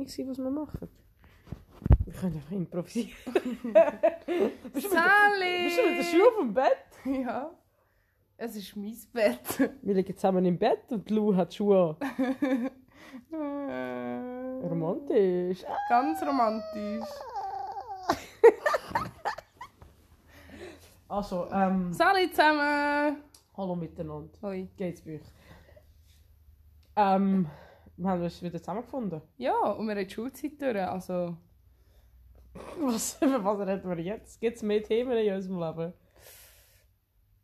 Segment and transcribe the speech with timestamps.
[0.00, 0.88] Ordnung sein, was wir machen.
[2.04, 3.12] Wir können einfach improvisieren.
[4.72, 5.64] bist, Sally!
[5.64, 6.86] bist du mit der Schuhe auf dem Bett?
[7.04, 7.50] Ja.
[8.36, 9.70] Es ist mein Bett.
[9.82, 12.70] Wir liegen zusammen im Bett und Lou hat Schuhe an.
[13.32, 15.62] Äh, Romantisch.
[15.88, 17.08] Ganz romantisch.
[21.08, 23.20] Also, ähm, Sally zusammen!
[23.56, 24.30] hallo miteinander.
[24.42, 24.68] Hoi.
[24.76, 25.22] Geht's bei euch?
[26.94, 27.50] Ähm,
[28.02, 29.20] wir haben uns wieder zusammengefunden.
[29.36, 31.36] Ja, und wir haben die Schulzeit durch, also...
[32.80, 34.40] Was, über was reden wir jetzt?
[34.40, 35.92] Gibt es mehr Themen in unserem Leben?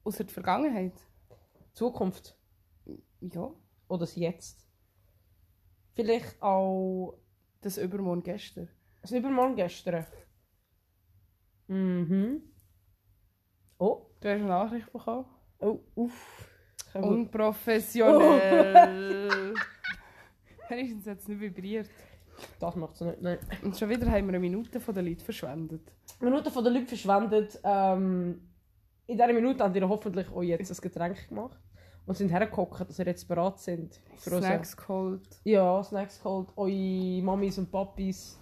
[0.05, 0.95] Außer die Vergangenheit.
[1.73, 2.37] Zukunft
[3.21, 3.51] Ja.
[3.89, 4.67] oder das Jetzt?
[5.95, 7.19] Vielleicht auch
[7.61, 8.69] Das Übermorgen gestern.
[9.03, 10.07] das Übermorgen gestern.
[11.69, 12.43] Mhm.
[13.79, 15.27] Oh, Du hast eine Nachricht bekommen.
[15.61, 16.49] oh, uff.
[16.95, 19.55] Wir- Unprofessionell.
[20.69, 21.89] Wenigstens hat es nicht vibriert.
[22.61, 23.23] Das macht es nicht.
[23.23, 23.39] Nein.
[23.63, 25.93] Und schon wieder haben wir eine Minute von den Leuten verschwendet.
[26.21, 27.59] Minuten von den Leuten verschwendet.
[27.65, 28.41] Ähm,
[29.07, 31.59] in dieser Minute haben ihr hoffentlich auch jetzt ein Getränk gemacht.
[32.05, 34.01] Und sind hergekommen, dass ihr jetzt bereit sind.
[34.19, 35.27] Snacks geholt.
[35.43, 36.49] Ja, Snacks geholt.
[36.57, 38.39] Eure Mamis und Papis.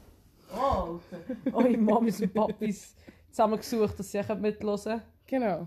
[0.55, 0.99] Oh,
[1.53, 2.95] Eure Mamis und Papis
[3.31, 5.67] zusammengesucht, dass sie auch mithören Genau.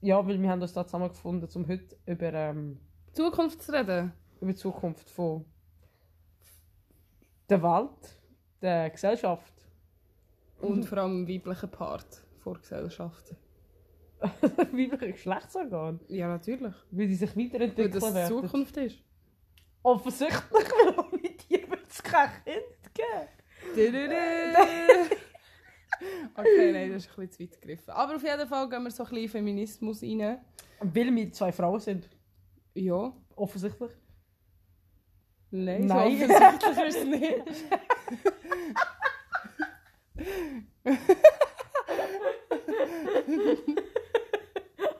[0.00, 2.78] Ja, weil wir haben uns da zusammengefunden, um heute über, ähm,
[3.12, 4.12] Zukunft zu reden.
[4.44, 5.44] Über die Zukunft von
[7.48, 8.20] der Welt,
[8.60, 9.54] der Gesellschaft.
[10.60, 13.34] Und vor allem weiblichen Part vor Gesellschaft.
[14.20, 16.00] Weibliche Geschlechtsorgan.
[16.08, 16.74] Ja, natürlich.
[16.90, 18.42] Wie die sich Weil weiterentwickeln das die werden.
[18.42, 18.98] Zukunft ist.
[19.82, 23.28] Offensichtlich, weil mit dir wird es kein Kind geben.
[26.34, 27.90] okay, nein, das ist ein bisschen zu weit gegriffen.
[27.90, 30.38] Aber auf jeden Fall gehen wir so ein bisschen in Feminismus rein.
[30.80, 32.08] Weil wir zwei Frauen sind.
[32.74, 33.12] Ja.
[33.36, 33.90] Offensichtlich.
[35.56, 36.18] Nein, Nein.
[36.18, 37.44] so offensichtlich ist es nicht.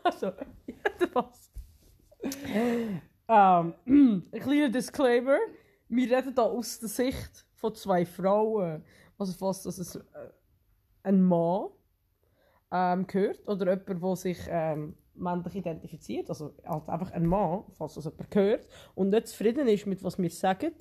[0.05, 1.51] Also, ja, das passt.
[2.23, 5.39] ähm, ein kleiner Disclaimer.
[5.89, 8.85] Wir reden hier aus der Sicht von zwei Frauen.
[9.19, 9.99] Also fast, dass es
[11.03, 11.71] ein Mann
[12.71, 16.29] ähm, gehört oder jemand, der sich ähm, männlich identifiziert.
[16.29, 20.19] Also halt einfach ein Mann, falls das jemand gehört und nicht zufrieden ist mit was
[20.19, 20.73] wir sagen.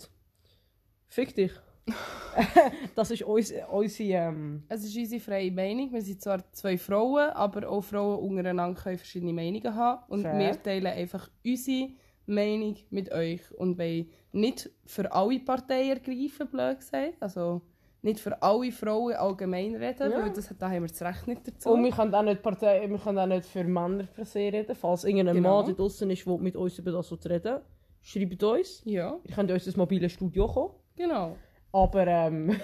[1.08, 1.52] Fick dich.
[2.96, 5.92] das ist unsere, unsere ähm, Es ist unsere freie Meinung.
[5.92, 10.04] Wir sind zwar zwei Frauen, aber auch Frauen untereinander können verschiedene Meinungen haben.
[10.08, 10.40] Und Fair.
[10.40, 11.90] wir teilen einfach unsere
[12.26, 13.42] Meinung mit euch.
[13.52, 17.22] Und wollen nicht für alle Parteien ergreifen, blöd gesagt.
[17.22, 17.62] Also
[18.04, 20.22] nicht für alle Frauen allgemein reden, Ja.
[20.22, 21.72] weil das, da haben wir das Recht nicht dazu.
[21.72, 24.76] Und wir können auch nicht, Partei, wir können auch nicht für Männer per se reden.
[24.76, 25.58] Falls irgendein Genau.
[25.64, 27.62] Mann da draußen ist, der mit uns über das so reden
[28.02, 28.82] schreibt uns.
[28.86, 30.74] ja, Ihr könnt in unser mobiles Studio kommen.
[30.96, 31.36] genau.
[31.72, 32.56] Aber, ähm,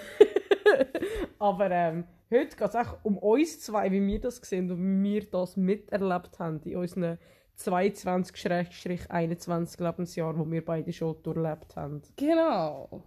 [1.40, 5.14] aber ähm, heute geht es auch um uns zwei, wie wir das sehen und wie
[5.16, 7.18] wir das miterlebt haben in unseren
[7.58, 12.04] 22-21 Lebensjahren, wo wir beide schon durchlebt haben.
[12.18, 13.02] Genau.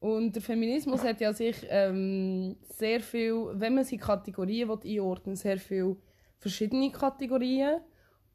[0.00, 5.34] Und der Feminismus hat ja sich ähm, sehr viel, wenn man sie Kategorien will, einordnen
[5.34, 5.96] sehr viele
[6.38, 7.80] verschiedene Kategorien.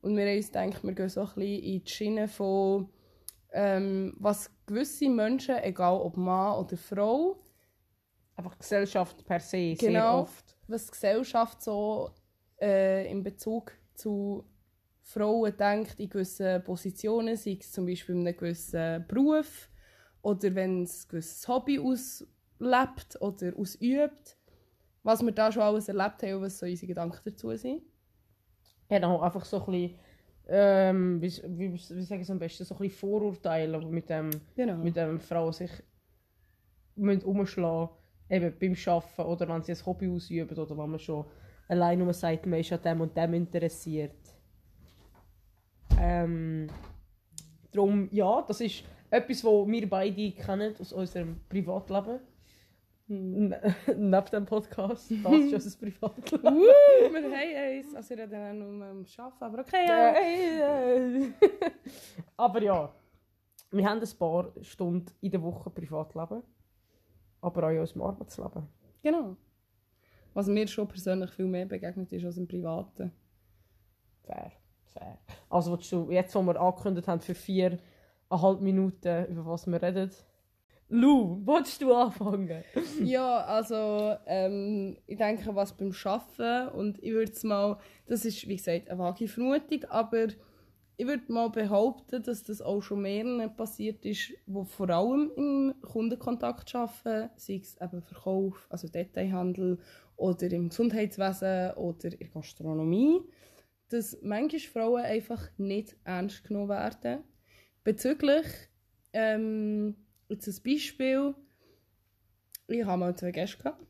[0.01, 2.89] Und wir haben uns gedacht, wir gehen so ein bisschen in die Schiene von,
[3.53, 7.39] ähm, was gewisse Menschen, egal ob Mann oder Frau,
[8.35, 10.21] Einfach Gesellschaft per se, sehr Genau.
[10.21, 10.57] oft.
[10.67, 12.09] was die Gesellschaft so
[12.59, 14.43] äh, in Bezug zu
[15.03, 19.69] Frauen denkt in gewissen Positionen, sei es zum Beispiel in einem gewissen Beruf
[20.23, 24.37] oder wenn es ein gewisses Hobby auslebt oder ausübt.
[25.03, 27.83] Was wir da schon alles erlebt haben und was so unsere Gedanken dazu sind.
[28.87, 29.99] Genau, einfach so ein bisschen,
[30.47, 34.29] ähm, wie, wie, wie sage ich es am besten, so ein bisschen Vorurteile, mit dem,
[34.55, 34.77] Genau.
[34.77, 35.71] mit dem Frauen sich
[36.95, 37.89] umschlagen
[38.29, 41.25] eben beim Arbeiten oder wenn sie ein Hobby ausüben oder wenn man schon
[41.67, 44.15] allein nur sagt, man ist an dem und dem interessiert.
[45.99, 46.67] Ähm,
[47.71, 52.19] darum, ja, das ist etwas, was wir beide kennen aus unserem Privatleben.
[53.07, 55.11] Neben dem Podcast.
[55.23, 56.57] Das ist unser Privatleben.
[56.57, 57.93] Uh, wir haben eins.
[57.95, 59.85] Also ich rede dann nur um Arbeiten, aber okay.
[59.87, 61.31] Ja.
[62.37, 62.91] Aber ja,
[63.71, 66.41] wir haben ein paar Stunden in der Woche Privatleben,
[67.41, 68.67] aber auch in unserem Arbeitsleben.
[69.01, 69.35] Genau.
[70.33, 73.11] Was mir schon persönlich viel mehr begegnet ist als im Privaten.
[74.23, 74.51] Fair,
[74.85, 75.19] fair.
[75.49, 77.35] Also du, jetzt, wo wir angekündigt haben, für
[78.33, 80.11] viereinhalb Minuten, über was wir reden.
[80.89, 82.63] Lou, willst du anfangen?
[83.03, 88.47] Ja, also ähm, ich denke, was beim Arbeiten und ich würde es mal, das ist
[88.47, 90.27] wie gesagt eine vage Vermutung, aber
[90.95, 95.73] ich würde mal behaupten, dass das auch schon mehreren passiert ist, die vor allem im
[95.81, 99.79] Kundenkontakt arbeiten, sei es eben Verkauf, also Detailhandel
[100.15, 103.21] oder im Gesundheitswesen oder in der Gastronomie,
[103.89, 107.23] dass manche Frauen einfach nicht ernst genommen werden.
[107.83, 108.45] Bezüglich,
[109.11, 109.95] ähm,
[110.29, 111.35] jetzt ein Beispiel,
[112.67, 113.85] ich habe mal zwei Gäste gehabt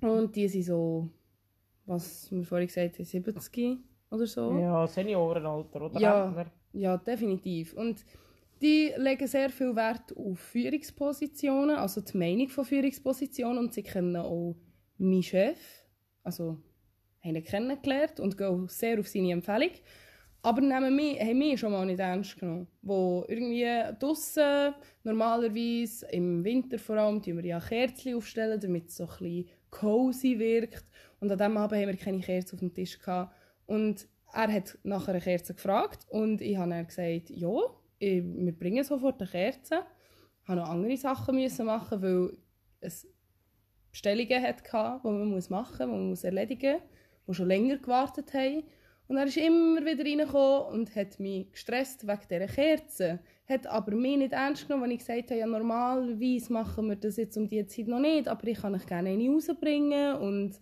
[0.00, 1.10] und die sind so,
[1.84, 3.78] was wir vorhin gesagt haben, 70
[4.10, 4.58] oder so.
[4.58, 6.24] Ja, Seniorenalter oder Ja.
[6.26, 6.52] Rentner.
[6.72, 7.74] Ja, definitiv.
[7.74, 8.04] Und
[8.62, 14.16] die legen sehr viel Wert auf Führungspositionen, also die Meinung von Führungspositionen und sie kennen
[14.16, 14.56] auch
[14.98, 15.58] meinen Chef,
[16.22, 16.58] also
[17.22, 19.70] haben ihn kennengelernt und gehen sehr auf seine Empfehlung.
[20.46, 22.68] Aber nehmen mich, haben mich schon mal nicht ernst genommen.
[22.80, 23.66] Wo irgendwie
[23.98, 29.08] draussen, normalerweise im Winter vor allem, tun wir ja Kerzen aufstellen, damit es so ein
[29.08, 30.84] bisschen cozy wirkt.
[31.18, 33.34] Und an diesem Abend haben wir keine Kerze auf dem Tisch gehabt.
[33.66, 37.56] Und er hat nach einer Kerze gefragt und ich habe dann gesagt, ja,
[37.98, 39.80] wir bringen sofort eine Kerze.
[40.42, 42.38] Ich musste noch andere Sachen müssen machen, weil
[42.78, 43.04] es
[43.90, 44.62] Bestellungen hatte,
[45.02, 46.82] die man machen muss, die man erledigen muss,
[47.26, 48.62] die schon länger gewartet haben.
[49.08, 53.20] Und er ist immer wieder reingekommen und hat mich gestresst wegen dieser Kerze.
[53.48, 57.16] Hat aber mich nicht ernst genommen, wenn ich gesagt habe, ja, normalerweise machen wir das
[57.16, 60.16] jetzt um diese Zeit noch nicht, aber ich kann euch gerne eine rausbringen.
[60.16, 60.60] Und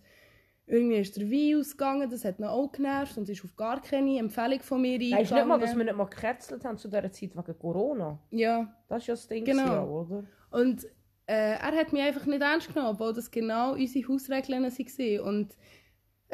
[0.67, 4.19] irgendwie ist der Wein ausgegangen, das hat ihn auch genervt und ist auf gar keine
[4.19, 5.77] Empfehlung von mir Weißt du nicht mal, dass eingegangen.
[5.77, 8.19] wir nicht mal gekerzelt haben zu dieser Zeit wegen Corona?
[8.29, 9.63] Ja, Das ist ja das Ding, Genau.
[9.65, 10.23] ja, oder?
[10.51, 10.85] Und
[11.27, 15.19] äh, er hat mich einfach nicht ernst genommen, obwohl das genau unsere Hausregeln waren.
[15.21, 15.55] Und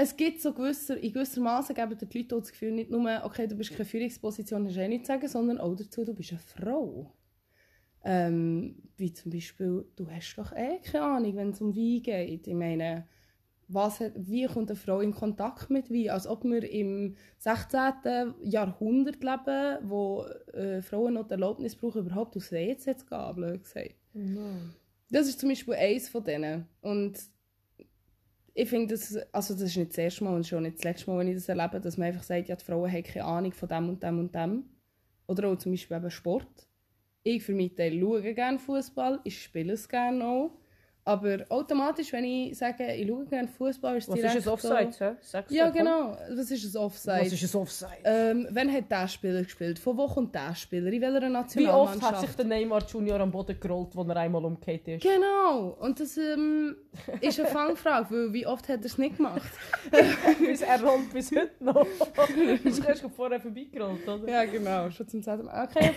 [0.02, 3.22] es gibt so gewisser, in gewisser Maße geben die Leute auch das Gefühl, nicht nur,
[3.24, 6.14] okay, du bist keine Führungsposition, hast du eh nichts zu sagen, sondern auch dazu, du
[6.14, 7.14] bist eine Frau.
[8.04, 12.48] Ähm, wie zum Beispiel, du hast doch eh keine Ahnung, wenn es um Wein geht.
[12.48, 13.08] Ich meine,
[13.68, 16.10] was hat, wie kommt eine Frau in Kontakt mit Wein?
[16.10, 18.34] Als ob wir im 16.
[18.44, 23.64] Jahrhundert leben, wo äh, Frauen noch die Erlaubnis brauchen, überhaupt aufs WC zu gehen, blöd
[23.64, 23.96] gesagt.
[25.12, 26.68] Das ist zum Beispiel eins von denen.
[26.82, 27.20] Und
[28.54, 31.10] ich finde, das, also das ist nicht das erste Mal und schon nicht das letzte
[31.10, 33.54] Mal, wenn ich das erlebe, dass man einfach sagt, ja, die Frauen haben keine Ahnung
[33.54, 34.64] von dem und dem und dem.
[35.28, 36.68] Oder auch zum Beispiel eben Sport.
[37.24, 40.52] Ich für Teil schaue gerne Fußball, ich spiele es gerne auch.
[41.04, 44.54] Aber automatisch, wenn ich sage, ich schaue gerne Fußball, ist es Was ist direkt ein
[44.54, 45.18] Offside?
[45.22, 46.16] So, ja, genau.
[46.30, 47.22] Was ist ein Offside?
[47.22, 47.92] Was ist ein Offside?
[48.04, 49.80] ähm, wann hat der Spieler gespielt?
[49.80, 50.92] Von wo kommt der Spieler?
[50.92, 52.04] In welcher Wie Nationalmannschaft?
[52.04, 55.02] oft hat sich der Neymar Junior am Boden gerollt, als er einmal umgekehrt ist?
[55.02, 56.76] Genau, und das ähm,
[57.20, 59.52] ist eine Fangfrage, weil wie oft hat er es nicht gemacht?
[60.62, 61.86] Er rollt bis heute noch.
[62.64, 64.30] ist erst vorher vorbeigerollt, oder?
[64.30, 65.68] ja, genau, schon zum zweiten Mal.
[65.68, 65.92] Okay,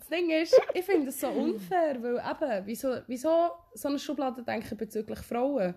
[0.00, 4.42] das Ding ist, ich finde das so unfair, weil eben, wieso, wieso so eine Schublade
[4.42, 5.74] denken bezüglich Frauen?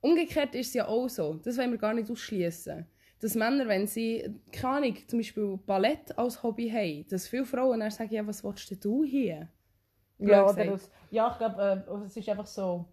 [0.00, 2.86] Umgekehrt ist es ja auch so, das wollen wir gar nicht ausschließen.
[3.20, 7.80] Dass Männer, wenn sie, keine Ahnung, zum Beispiel Ballett als Hobby haben, dass viele Frauen
[7.80, 9.48] dann sagen, ja, was willst du hier?
[10.18, 12.84] Ja, oder das, ja, ich glaube, äh, es ist einfach so,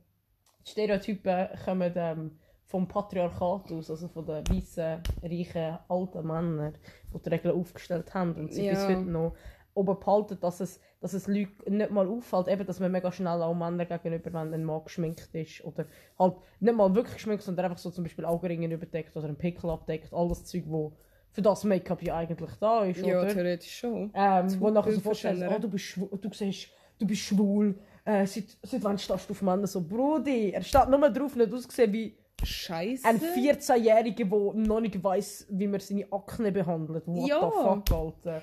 [0.65, 6.77] die Stereotypen kommen ähm, vom Patriarchat aus, also von den weißen, reichen, alten Männern,
[7.13, 8.71] die die Regeln aufgestellt haben und sie Ja.
[8.71, 9.35] bis heute noch
[9.73, 13.41] oben behalten, dass es, dass es Leuten nicht mal auffällt, eben, dass man mega schnell
[13.41, 15.85] auch Männer gegenüber, wenn ein Mann geschminkt ist oder
[16.19, 19.69] halt nicht mal wirklich geschminkt, sondern einfach so zum Beispiel Augenringe überdeckt oder einen Pickel
[19.69, 20.93] abdeckt, alles Zeug, wo
[21.31, 23.29] für das Make-up ja eigentlich da ist, Ja, oder?
[23.29, 24.11] theoretisch schon.
[24.13, 26.67] Ähm, wo nachher so vorstellst, oh, du bist schwul, du siehst,
[26.99, 30.89] du bist schwul, äh, seit, seit wann stehst du auf Männer so, Brudi, er steht
[30.89, 33.07] nur drauf, nicht aussehen wie Scheiße.
[33.07, 37.03] ein 14-Jähriger, der noch nicht weiss, wie man seine Akne behandelt.
[37.07, 37.39] What Ja.
[37.39, 38.41] the fuck, Alter.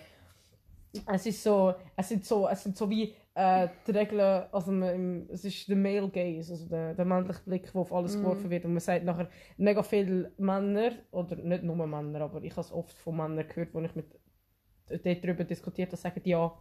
[1.13, 5.29] Es ist so, es sind so, es sind so wie äh, die Regeln, also im,
[5.31, 8.23] es ist der Male Gaze, also der, der männliche Blick, der auf alles Mhm.
[8.23, 8.65] geworfen wird.
[8.65, 9.29] Und man sagt nachher,
[9.59, 13.75] mega viele Männer, oder nicht nur Männer, aber ich habe es oft von Männern gehört,
[13.75, 14.07] wo ich mit
[14.89, 16.53] dort darüber diskutiert habe, sagen, ja,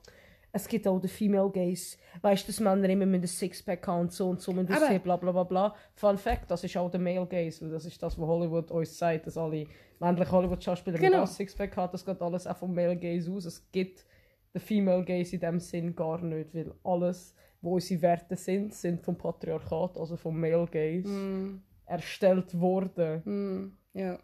[0.51, 1.97] es gibt auch den Female Gaze.
[2.21, 5.01] Weißt du, dass Männer immer mit einem Sixpack haben und so und so und aussehen,
[5.01, 5.75] bla bla bla bla.
[5.93, 8.97] Fun Fact, das ist auch der Male Gaze, weil das ist das, was Hollywood uns
[8.97, 9.67] sagt, dass alle
[9.99, 11.09] männliche Hollywood-Schauspieler Genau.
[11.11, 11.21] genau.
[11.21, 11.91] ein Sixpack haben.
[11.91, 13.45] Das geht alles auch vom Male Gaze aus.
[13.45, 14.05] Es gibt
[14.53, 19.01] den Female Gaze in dem Sinn gar nicht, weil alles, wo unsere Werte sind, sind
[19.01, 21.61] vom Patriarchat, also vom Male Gaze, Mm.
[21.85, 23.23] erstellt worden.
[23.23, 24.19] Hm, ja.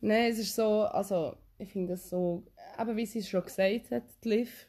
[0.00, 2.44] Nein, es ist so, also ich finde es so,
[2.78, 4.68] eben wie sie es schon gesagt hat, Liv,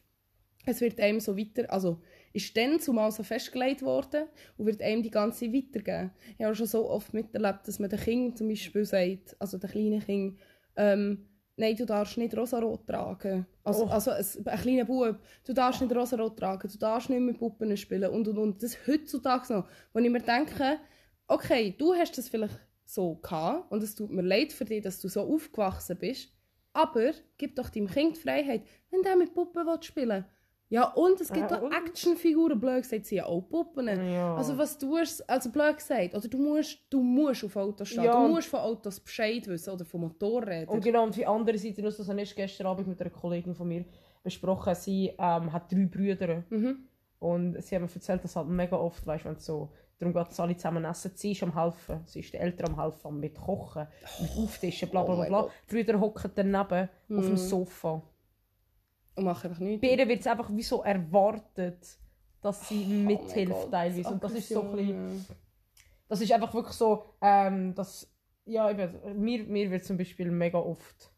[0.66, 2.02] es wird einem so weiter, also
[2.34, 4.26] ist dann zumal so festgelegt worden
[4.58, 6.12] und wird einem die ganze Zeit weitergeben.
[6.38, 9.70] Ich habe schon so oft miterlebt, dass man den Kindern zum Beispiel sagt, also den
[9.70, 10.38] kleinen Kindern,
[10.76, 11.29] ähm,
[11.60, 13.46] nein, du darfst nicht rosarot tragen.
[13.64, 13.88] Also, Oh.
[13.88, 17.76] also ein, ein kleiner Bub, du darfst nicht rosarot tragen, du darfst nicht mit Puppen
[17.78, 18.64] spielen und und und.
[18.64, 20.80] Das heutzutage noch, wo ich mir denke,
[21.28, 25.00] okay, du hast das vielleicht so gehabt und es tut mir leid für dich, dass
[25.00, 26.30] du so aufgewachsen bist,
[26.74, 30.26] Aber gib doch deinem Kind die Freiheit, wenn der mit Puppen will spielen
[30.72, 31.72] Ja, und es gibt Ja, auch?
[31.72, 33.88] Actionfiguren, blöd gesagt, sie haben auch Puppen.
[33.88, 34.36] Ja.
[34.36, 38.04] Also was tust du, also blöd gesagt, oder du musst, du musst auf Autos stehen,
[38.04, 40.70] Ja, du musst von Autos Bescheid wissen oder von Motorrädern.
[40.70, 43.68] Und genau, und die andere Seite, das habe ich gestern Abend mit einer Kollegin von
[43.68, 43.84] mir
[44.24, 44.76] besprochen.
[44.76, 46.44] Sie ähm, hat drei Brüder.
[46.50, 46.86] Mhm.
[47.18, 50.40] Und sie haben mir erzählt, dass halt mega oft, weißt, wenn so darum geht, dass
[50.40, 53.88] alle zusammen essen, sie ist am helfen, sie ist der Eltern am helfen, mit Kochen,
[54.22, 55.28] mit Auftischen, bla bla Oh bla.
[55.28, 55.50] bla.
[55.70, 57.38] Die Brüder hocken daneben auf dem Mhm.
[57.38, 58.02] Sofa.
[59.20, 59.82] Und mach einfach nichts.
[59.82, 62.00] Bei ihr wird es einfach wie so erwartet,
[62.42, 64.10] dass sie Oh mithilft Gott, teilweise.
[64.10, 65.26] Und das ist so ein bisschen,
[66.08, 68.10] das ist einfach wirklich so, ähm, dass,
[68.46, 71.12] ja, eben, mir, mir wird zum Beispiel mega oft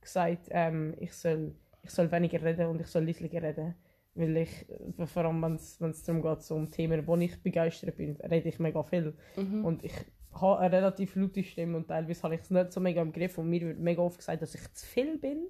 [0.00, 3.76] gesagt, ähm, ich, soll, ich soll weniger reden und ich soll leislicher reden.
[4.14, 4.66] Weil ich,
[5.06, 8.58] vor allem wenn es darum geht, so um Themen, wo ich begeistert bin, rede ich
[8.58, 9.16] mega viel.
[9.36, 9.64] Mhm.
[9.64, 9.94] Und ich
[10.32, 13.38] habe eine relativ laute Stimme und teilweise habe ich es nicht so mega im Griff
[13.38, 15.46] und mir wird mega oft gesagt, dass ich zu viel bin.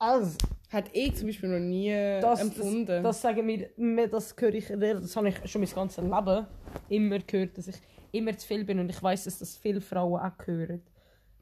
[0.00, 0.38] Also,
[0.70, 1.90] Hat ich zum Beispiel noch nie
[2.22, 2.86] das, empfunden.
[2.86, 6.46] Das, das sagen mir, mir, das höre ich, das habe ich schon mein ganzes Leben
[6.88, 7.76] immer gehört, dass ich
[8.12, 10.82] immer zu viel bin und ich weiß, dass das viele Frauen auch hören.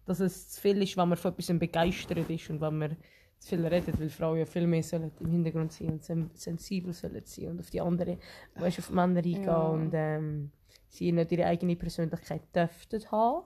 [0.07, 2.97] Dass es zu viel ist, wenn man von etwas begeistert ist und wenn man
[3.39, 6.93] zu viel redet, weil Frauen ja viel mehr sollen im Hintergrund sein und sen sensibel
[6.93, 8.19] sollen sein und auf die anderen,
[8.57, 9.69] weißt, auf Männer eingehen Ja.
[9.69, 10.51] und ähm,
[10.89, 13.45] sie nicht ihre eigene Persönlichkeit dürften haben.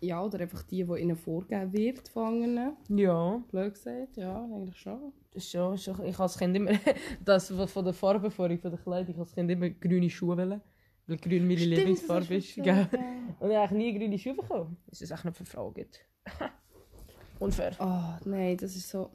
[0.00, 2.76] Ja, oder einfach die, die ihnen vorgegeben wird von anderen.
[2.88, 3.42] Ja.
[3.50, 5.12] Blöd gesagt, ja, eigentlich schon.
[5.36, 6.72] Schon, schon, ich als Kind immer,
[7.24, 10.36] das was von der Farbe vorhin, von der Kleidung, ich als Kind immer grüne Schuhe
[10.36, 10.60] wollen,
[11.06, 12.54] weil grün meine Lieblingsfarbe ist.
[12.56, 12.88] Gell?
[13.40, 14.76] Und ich habe nie grüne Schuhe bekommen.
[14.86, 16.00] Das ist echt nicht für Frauen gibt.
[17.38, 17.72] Unfair.
[17.78, 19.10] Oh, nein, das ist so...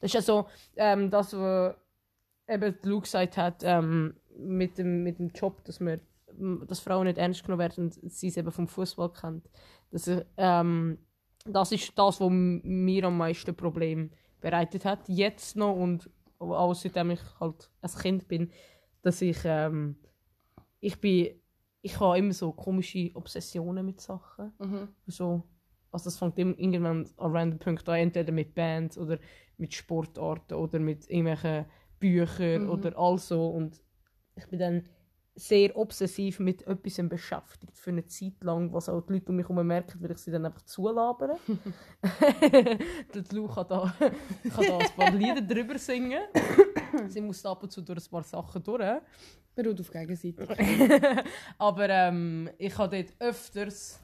[0.00, 1.76] Das ist ja so, ähm, das, was
[2.48, 6.00] eben Lou gesagt hat, ähm, mit, dem, mit dem Job, dass, wir,
[6.66, 9.48] dass Frauen nicht ernst genommen werden und sie es eben vom Fußball kennt.
[9.90, 10.98] Das, ähm,
[11.44, 14.10] das ist das, was mir am meisten Problem
[14.40, 15.08] bereitet hat.
[15.08, 18.50] Jetzt noch und auch seitdem ich halt ein Kind bin,
[19.02, 19.96] dass ich, ähm,
[20.80, 21.40] ich bin,
[21.82, 24.88] ich habe immer so komische Obsessionen mit Sachen Mhm.
[25.06, 25.42] so,
[25.90, 29.18] also das fängt irgendwann an random Punkten an, entweder mit Bands oder
[29.56, 31.66] mit Sportarten oder mit irgendwelchen
[31.98, 32.70] Büchern Mhm.
[32.70, 33.80] oder all so und
[34.36, 34.88] ich bin dann
[35.34, 39.48] sehr obsessiv mit etwas beschäftigt für eine Zeit lang, was auch die Leute um mich
[39.48, 41.38] herum merken, weil ich sie dann einfach zulabere.
[43.14, 46.22] Der Lou kann da, kann da ein paar Lieder drüber singen.
[47.08, 49.00] sie muss ab und zu durch ein paar Sachen durch.
[49.54, 50.46] Beruht auf Gegenseite.
[51.58, 54.00] Aber ähm, ich habe dort öfters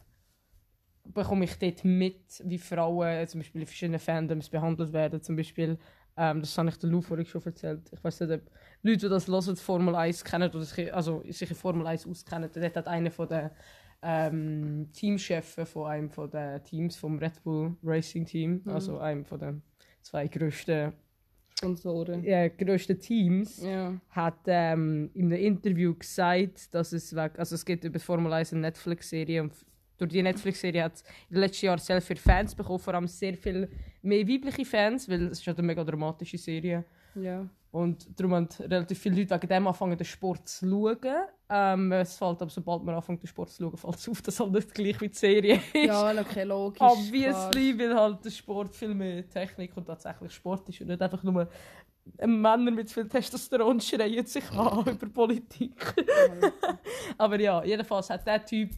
[1.15, 5.23] bekomme ich dort mit, wie Frauen äh, zum Beispiel in verschiedenen Fandoms behandelt werden.
[5.23, 5.79] Zum Beispiel,
[6.19, 7.81] ähm, das habe ich der Lou vorhin schon erzählt.
[7.93, 8.43] Ich weiß nicht, ob
[8.83, 12.51] Leute, die das hören, Formel 1 kennen oder sich, also sich in Formel 1 auskennen.
[12.53, 13.51] Dort hat einer von den
[14.03, 18.71] ähm, Teamchefen von einem von den Teams vom Red Bull Racing Team, Mhm.
[18.73, 19.63] also einem von den
[20.03, 20.93] zwei grössten,
[21.59, 22.23] Sponsoren.
[22.25, 23.95] äh, grössten Teams Ja.
[24.11, 28.53] hat ähm, in einem Interview gesagt, dass es weg, also es geht über Formel 1
[28.53, 29.53] eine Netflix-Serie und
[29.99, 33.69] durch die Netflix-Serie hat es letzten Jahren sehr viele Fans bekommen, vor allem sehr viel
[34.03, 37.47] mehr weibliche Fans, weil es ist halt eine mega dramatische Serie Ja.
[37.73, 40.99] und darum haben relativ viele Leute wegen dem angefangen, den Sport zu schauen.
[41.51, 44.39] Ähm, es fällt aber, sobald man anfängt, den Sport zu schauen, fällt es auf, dass
[44.41, 45.75] halt nicht gleich wie die Serie ist.
[45.75, 46.81] Ja, okay, logisch.
[46.83, 51.23] Obviously, weil halt der Sport viel mehr Technik und tatsächlich Sport ist und nicht einfach
[51.23, 51.49] nur
[52.25, 55.77] Männer mit viel Testosteron schreien sich an über Politik.
[55.79, 56.53] klar.
[57.19, 58.71] Aber ja, jedenfalls hat der Typ,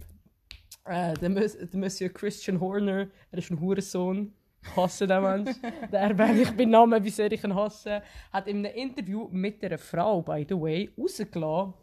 [0.91, 4.33] äh, der, Mons der Monsieur Christian Horner, er ist ein Hurensohn,
[4.63, 5.57] ich hasse den Mensch,
[5.93, 9.65] der erwähne ich bei Namen, wie sehr ich ihn hasse, hat in einem Interview mit
[9.65, 11.75] einer Frau, by the way, rausgelassen,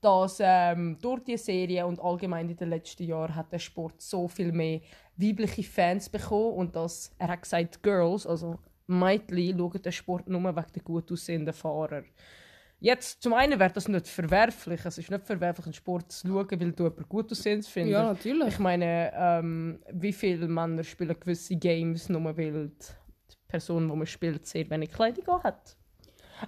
[0.00, 4.28] dass ähm, durch die Serie und allgemein in den letzten Jahren hat der Sport so
[4.28, 4.80] viel mehr
[5.16, 10.42] weibliche Fans bekommen und dass er hat gesagt, Girls, also Mädchen, schauen den Sport nur
[10.42, 12.04] wegen der gut aussehenden Fahrer.
[12.80, 14.80] Jetzt, zum einen wäre das nicht verwerflich.
[14.84, 17.92] Es ist nicht verwerflich, einen Sport zu schauen, weil du jemanden gut aussehend findest.
[17.92, 18.48] ja, natürlich.
[18.48, 24.06] Ich meine, ähm, wie viele Männer spielen gewisse Games nur weil die Person, die man
[24.06, 25.76] spielt, sehr wenig Kleidung hat?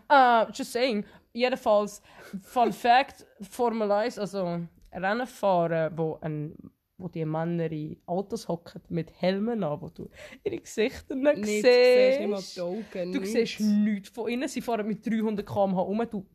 [0.08, 1.04] Äh, just saying.
[1.32, 2.00] Jedenfalls,
[2.42, 4.60] Fun Fact: Formel 1, also
[4.92, 6.54] Rennen fahren, wo, ein,
[7.00, 10.08] wo die Männer in Autos hocken mit Helmen an, wo du
[10.44, 11.64] ihre Gesichter nicht, nicht, siehst.
[11.64, 13.12] siehst nicht mal die Augen.
[13.12, 13.32] Du nichts.
[13.32, 14.48] siehst nichts von ihnen.
[14.48, 16.10] Sie fahren mit 300 km/h um.
[16.10, 16.26] Du,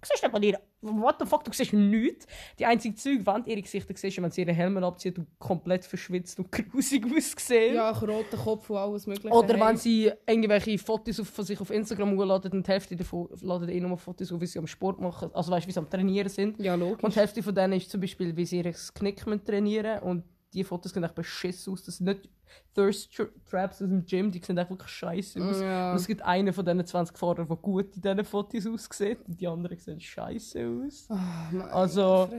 [0.00, 0.60] du siehst nicht mal ihre.
[0.80, 1.44] What the fuck?
[1.44, 2.26] Du siehst nichts.
[2.58, 5.84] Die einzige Zeug, wenn du ihre Gesichter siehst, wenn sie ihre Helme abziehen, du komplett
[5.84, 7.74] verschwitzt und grusig aussehen.
[7.74, 9.34] Ja, ich roten Kopf und alles mögliche.
[9.34, 13.68] Oder wenn sie irgendwelche Fotos von sich auf Instagram hochladen und die Hälfte davon laden
[13.68, 15.30] eh nur Fotos auf, wie sie am Sport machen.
[15.34, 16.60] Also weißt wie sie am Trainieren sind.
[16.60, 17.02] Ja, logisch.
[17.02, 20.64] Und die Hälfte von denen ist zum Beispiel, wie sie ihr Knick trainieren Und die
[20.64, 21.84] Fotos sehen echt beschissen aus.
[21.84, 22.28] Das sind nicht
[22.74, 25.60] Thirst Tra- Traps aus dem Gym, die sehen echt wirklich scheiße aus.
[25.60, 25.90] Ja.
[25.92, 29.40] Und es gibt einen von diesen 20 Fahrern, der gut in diesen Fotos aussieht und
[29.40, 31.06] die anderen sehen scheiße aus.
[31.08, 32.30] Meine Also.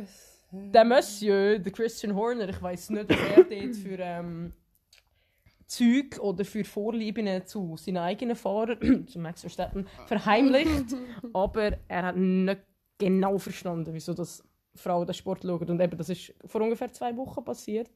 [0.51, 4.53] Der Monsieur, der Christian Horner, ich weiß nicht, ob er dort für ähm,
[5.67, 10.95] Zeug oder für Vorlieben zu seinen eigenen Fahrern, zu Max Verstappen, verheimlicht.
[11.33, 12.61] aber er hat nicht
[12.97, 14.43] genau verstanden, wieso das
[14.75, 15.69] Frauen den Sport schauen.
[15.69, 17.89] Und eben, das ist vor ungefähr zwei Wochen passiert.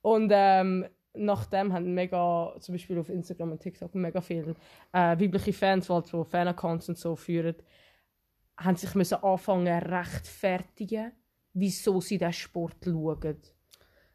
[0.00, 4.54] Und ähm, nachdem haben mega, zum Beispiel auf Instagram und TikTok, mega viele
[4.92, 7.56] äh, weibliche Fans, die halt so Fan-Accounts und so führen,
[8.56, 11.12] haben sich müssen anfangen rechtfertigen,
[11.52, 13.40] wieso sie den Sport schauen.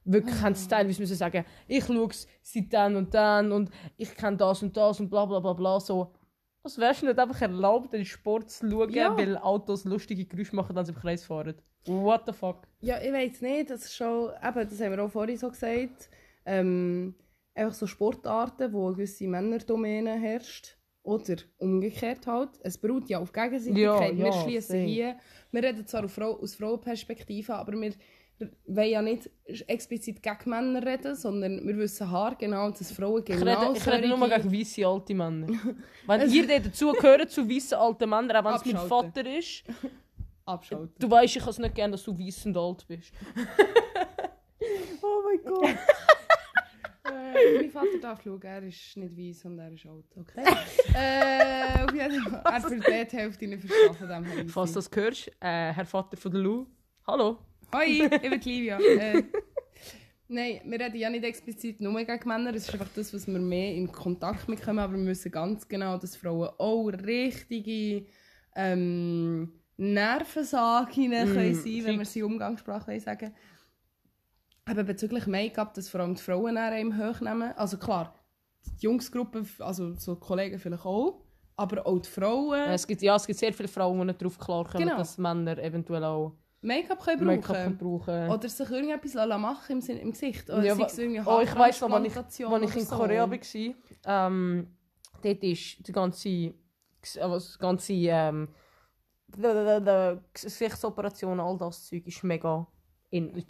[0.05, 4.13] Wirklich haben sie teilweise müssen sagen, ich schaue es seit dann und dann und ich
[4.15, 5.79] kenne das und das und bla bla bla bla.
[5.79, 6.13] So,
[6.63, 9.15] was wärst du nicht einfach erlaubt, den Sport zu schauen, Ja.
[9.17, 11.55] weil Autos lustige Geräusche machen, wenn sie im Kreis fahren?
[11.85, 12.67] What the fuck?
[12.79, 16.09] Ja, ich weiß nicht, das ist schon, eben, das haben wir auch vorhin so gesagt,
[16.45, 17.15] ähm,
[17.53, 20.77] einfach so Sportarten, wo eine gewisse Männerdomäne herrscht.
[21.05, 22.51] Oder umgekehrt halt.
[22.61, 24.11] Es beruht ja auf Gegenseitigkeit.
[24.13, 24.85] Ja, wir ja, schließen safe.
[24.89, 25.17] hier,
[25.51, 27.91] wir reden zwar Frau, aus Frauenperspektive, aber wir
[28.67, 29.29] wollen ja nicht
[29.67, 34.07] explizit gegen Männer reden, sondern wir wissen haargenau, dass Frauen Ich genau rede, ich rede
[34.07, 35.47] nur gegen weiße alte Männer.
[36.07, 38.87] Wenn ihr dazu gehört, zu weißen alten Männern, auch wenn es mein.
[38.87, 39.63] Vater ist,
[40.45, 40.95] abschalten.
[40.99, 43.13] du weißt, ich kann es nicht gerne, dass du weiss und alt bist.
[45.01, 45.77] oh mein Gott.
[47.05, 50.05] Äh, mein Vater darf schauen, er ist nicht weiss und er ist alt.
[50.17, 50.43] Okay.
[50.93, 52.41] äh, auf jeden Fall.
[52.45, 54.23] Er versteht die Hälfte nicht her.
[54.47, 56.65] Falls du das hörst, äh, Herr Vater von der Lou,
[57.05, 57.37] hallo.
[57.73, 57.85] Hoi,
[58.21, 58.79] ich bin Livia.
[58.79, 59.23] Äh,
[60.27, 62.53] nein, wir reden ja nicht explizit nur gegen Männer.
[62.53, 64.79] Es ist einfach das, was wir mehr in Kontakt mit kommen.
[64.79, 68.05] Aber wir wissen ganz genau, dass Frauen auch richtige
[68.55, 73.33] ähm, Nervensagen können sein, wenn wir sie Umgangssprache wollen sagen
[74.65, 77.53] Aber bezüglich Make-up, dass vor allem die Frauen einem hochnehmen.
[77.57, 78.13] Also klar,
[78.65, 81.21] die Jungsgruppe, also so Kollegen vielleicht auch.
[81.55, 84.21] Aber auch die Frauen Äh, Es gibt, ja, es gibt sehr viele Frauen, die nicht
[84.21, 84.97] darauf klarkommen, Genau.
[84.99, 87.77] dass Männer eventuell auch Make-up können Make-up brauchen.
[87.77, 88.29] brauchen.
[88.29, 90.49] Oder sich irgendetwas lassen machen im, Sinn- im Gesicht.
[90.49, 90.73] Oder Ja,
[91.25, 92.95] Oh, ich weiss noch, als ich, als ich in so.
[92.95, 93.37] Korea war,
[94.05, 94.67] ähm,
[95.21, 96.53] dort ist die ganze,
[97.19, 98.47] also das ganze ähm,
[99.27, 102.65] die, die, die Gesichtsoperation, all das Zeug ist mega
[103.09, 103.43] in,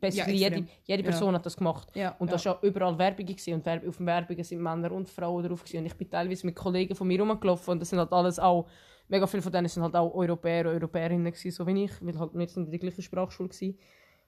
[0.00, 1.10] basically Ja, jede, jede Ja.
[1.10, 1.88] Person hat das gemacht.
[1.94, 2.36] Ja, Und ja.
[2.36, 5.62] da war ja überall Werbung gewesen, und auf den Werbungen sind Männer und Frauen drauf
[5.62, 5.78] gewesen.
[5.80, 8.66] und ich bin teilweise mit Kollegen von mir rumgelaufen und das sind halt alles auch,
[9.08, 12.18] mega viele von denen sind halt auch Europäer und Europäerinnen gewesen, so wie ich, weil
[12.18, 13.78] halt wir sind in der gleichen Sprachschule gewesen.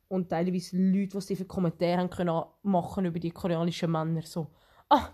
[0.08, 4.50] Und teilweise Leute, die sie für Kommentare haben können machen über die koreanischen Männer, so,
[4.88, 5.08] ah,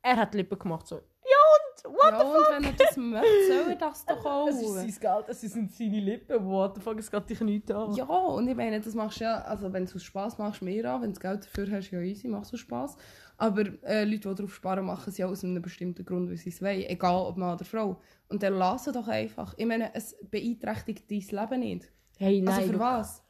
[0.00, 3.70] er hat Lippen gemacht, so, ja und, what ja, und wenn er das möchte, soll
[3.70, 4.48] er das doch auch.
[4.48, 7.72] Es ist sein Geld, es sind seine Lippen, what the fuck, es geht dich nicht
[7.72, 7.92] an.
[7.94, 10.92] Ja, und ich meine, das machst du ja, also wenn du aus Spass machst, mehr
[10.92, 12.96] an, wenn du Geld dafür hast, ja easy, machst du Spass.
[13.40, 16.50] Aber äh, Leute, die darauf sparen, machen es ja aus einem bestimmten Grund, weil sie
[16.50, 18.00] es wollen, egal ob Mann oder Frau.
[18.28, 19.54] Und dann lassen doch einfach.
[19.56, 21.92] Ich meine, es beeinträchtigt dein Leben nicht.
[22.18, 23.24] Hey, nein, Also für was?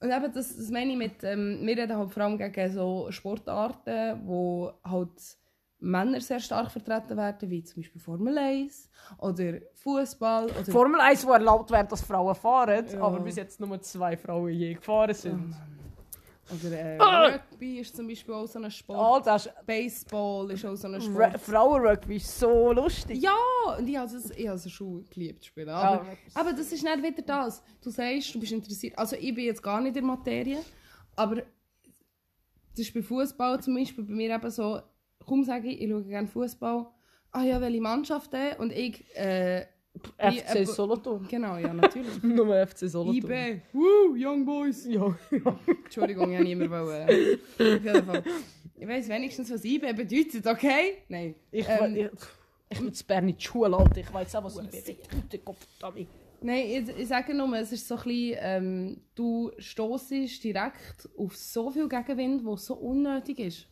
[0.00, 3.08] Und eben, das, das meine ich mit, ähm, wir reden halt vor allem gegen so
[3.10, 5.10] Sportarten, wo halt
[5.80, 11.26] Männer sehr stark vertreten werden, wie zum Beispiel Formel 1 oder Fußball oder Formel 1,
[11.26, 13.00] wo erlaubt wird, dass Frauen fahren, Ja.
[13.00, 15.54] aber bis jetzt nur zwei Frauen je gefahren sind.
[16.50, 17.26] Oder äh, Ah!
[17.50, 18.98] Rugby ist zum Beispiel auch so ein Sport.
[18.98, 21.40] Oh, das Baseball ist auch so ein Sport.
[21.40, 23.22] Frauenrugby ist so lustig.
[23.22, 23.36] Ja,
[23.78, 25.68] und ich habe es ich habe es schon geliebt zu spielen.
[25.68, 27.62] Aber, Ja, aber das ist nicht wieder das.
[27.82, 28.96] Du sagst, du bist interessiert.
[28.98, 30.58] Also ich bin jetzt gar nicht in der Materie,
[31.16, 34.80] aber das ist bei Fußball zum Beispiel bei mir eben so,
[35.26, 36.86] kaum sage ich, ich schaue gerne Fußball.
[37.32, 38.56] Ah ja, welche Mannschaft denn?
[38.56, 39.66] Und ich, äh,
[40.16, 41.26] FC äh, Solothurn.
[41.28, 42.22] Genau, ja, natürlich.
[42.22, 43.32] Nur FC Solothurn.
[43.32, 44.86] IB, woo, Young Boys.
[44.86, 45.58] Ja, ja.
[45.84, 47.08] Entschuldigung, ich habe niemand wollen.
[47.08, 48.24] Auf jeden Fall.
[48.76, 50.98] Ich weiss wenigstens, was IB bedeutet, okay?
[51.08, 51.34] Nein.
[51.50, 52.08] Ich, Ähm, ich,
[52.70, 53.98] ich bin zu Bern in die Schule, Alter.
[53.98, 55.44] Ich weiß auch, was ich bedeutet.
[55.44, 56.06] Gott, Tommy.
[56.40, 61.36] Nein, ich, ich sage nur, es ist so ein bisschen, ähm, du stossest direkt auf
[61.36, 63.66] so viel Gegenwind, wo so unnötig ist.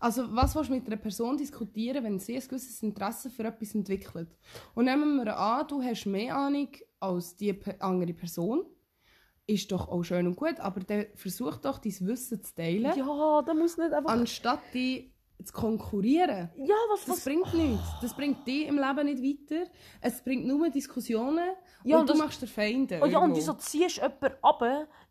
[0.00, 3.74] Also, was willst du mit einer Person diskutieren, wenn sie ein gewisses Interesse für etwas
[3.74, 4.28] entwickelt?
[4.74, 6.68] Und nehmen wir an, du hast mehr Ahnung
[7.00, 8.64] als die andere Person.
[9.46, 13.42] Ist doch auch schön und gut, aber dann versuch doch, dein Wissen zu teilen, Ja,
[13.42, 14.12] da muss nicht einfach...
[14.12, 16.50] anstatt die zu konkurrieren.
[16.56, 17.24] ja, was, Das was...
[17.24, 17.86] bringt nichts.
[18.02, 19.22] Das bringt dich im Leben nicht
[19.52, 19.64] weiter.
[20.00, 21.50] Es bringt nur Diskussionen
[21.84, 22.98] Ja, und, und du das- machst dir Feinde.
[23.00, 23.36] Oh ja, und irgendwo.
[23.38, 24.62] wieso ziehst du jemanden ab,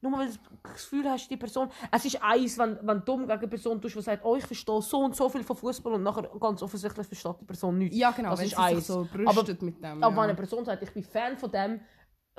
[0.02, 1.70] nur weil du das Gefühl hast, die Person...
[1.92, 4.46] Es ist eins, wenn, wenn du dumm gegen eine Person tust, die sagt, oh, ich
[4.46, 7.96] verstehe so und so viel von Fußball und nachher ganz offensichtlich versteht die Person nichts.
[7.98, 8.88] Ja, genau, das ist eins.
[8.88, 10.04] so brüstet mit dem.
[10.04, 11.80] Aber wenn eine Person sagt, ich bin Fan von dem,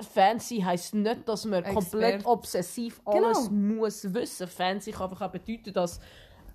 [0.01, 2.25] Fancy heisst nicht, dass man komplett Expert.
[2.31, 3.75] obsessiv alles Genau.
[3.81, 4.47] muss wissen.
[4.47, 5.99] Fancy kann einfach auch bedeuten, dass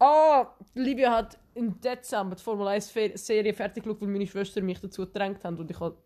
[0.04, 4.60] ah, Livia hat im Dezember die Formel 1 Fer- Serie fertig geschaut, weil meine Schwester
[4.60, 5.96] mich dazu gedrängt haben und ich habe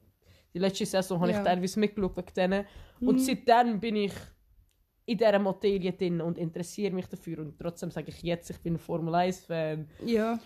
[0.55, 1.39] die letzte Saison habe Ja.
[1.39, 2.67] ich teilweise mitgeschaut wegen denen.
[3.01, 4.13] Und seitdem bin ich
[5.07, 8.75] in dieser Materie drin und interessiere mich dafür und trotzdem sage ich jetzt, ich bin
[8.75, 9.89] ein Formel 1 Fan.
[10.05, 10.39] Ja.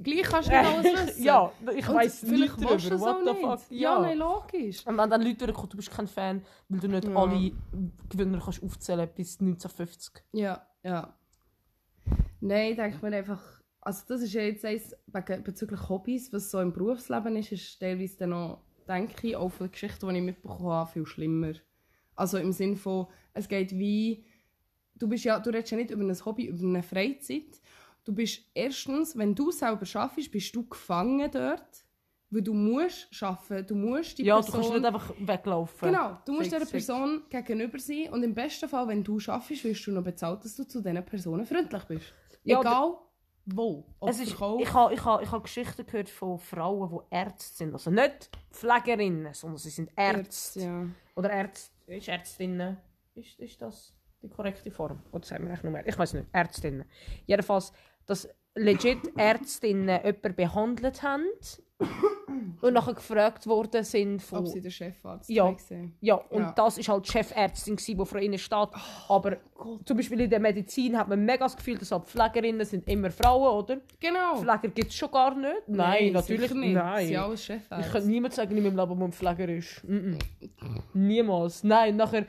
[0.00, 1.24] Gleich kannst du nicht alles wissen.
[1.24, 2.74] ja, ich weiß nicht darüber.
[2.76, 3.70] es What the fuck?
[3.70, 3.80] nicht.
[3.82, 4.86] Ja, nein, logisch.
[4.86, 7.14] Und wenn dann Leute durchkommen, du bist kein Fan, weil du nicht Ja.
[7.16, 7.52] alle
[8.08, 10.22] Gewinner kannst aufzählen bis 1950.
[10.32, 11.12] Ja, ja.
[12.40, 13.42] Nein, denke mir einfach,
[13.80, 14.94] also das ist ja jetzt eins
[15.44, 19.66] bezüglich Hobbys, was so im Berufsleben ist, ist teilweise dann noch, denke ich, auch von
[19.66, 21.54] den Geschichten, die ich mitbekommen habe, viel schlimmer.
[22.14, 24.24] Also im Sinn von, es geht wie,
[24.96, 27.60] du bist ja, du redest ja nicht über ein Hobby, über eine Freizeit.
[28.04, 31.84] Du bist erstens, wenn du selber schaffst, bist du gefangen dort,
[32.30, 34.52] weil du musst arbeiten, du musst die Ja, Person...
[34.52, 35.88] du kannst nicht einfach weglaufen.
[35.88, 36.86] Genau, du musst Fix, dieser fix.
[36.86, 40.56] Person gegenüber sein und im besten Fall, wenn du schaffst, wirst du noch bezahlt, dass
[40.56, 42.14] du zu diesen Personen freundlich bist.
[42.44, 42.98] Ja, Egal
[43.54, 43.84] wo.
[44.00, 47.56] Ob Es ist, ich habe ich ha, ich ha Geschichten gehört von Frauen, die Ärzte
[47.56, 47.72] sind.
[47.72, 50.60] Also nicht Pflegerinnen, sondern sie sind Ärzte.
[50.60, 50.86] Ja.
[51.14, 52.76] Oder Ärzte, ist Ärztinnen.
[53.14, 55.02] Ist, ist das die korrekte Form?
[55.12, 55.86] Oder sagen wir eigentlich nur mehr?
[55.86, 56.26] Ich weiß nicht.
[56.32, 56.84] Ärztinnen.
[57.26, 57.72] Jedenfalls,
[58.06, 61.24] dass legit Ärztinnen jemanden behandelt haben
[62.60, 64.40] und nachher gefragt worden sind von...
[64.40, 65.50] Ob sie den Chefarzt Ja.
[65.50, 66.52] gesehen Ja, und Ja.
[66.52, 68.68] das ist halt die Chefärztin, die vor ihnen steht.
[69.08, 69.36] Aber
[69.84, 73.64] zum Beispiel in der Medizin hat man mega das Gefühl, dass Pflegerinnen sind immer Frauen,
[73.64, 73.80] oder?
[74.00, 74.36] Genau.
[74.36, 75.68] Pfleger gibt es schon gar nicht.
[75.68, 76.74] Nein, natürlich sicher nicht.
[76.74, 77.06] Nein.
[77.06, 77.86] Sie sind alles Chefärzte.
[77.86, 79.84] Ich könnte niemand sagen in meinem Leben, wo ein Pfleger ist.
[79.84, 80.18] Mm -mm.
[80.94, 81.62] Niemals.
[81.64, 82.26] Nein, nachher...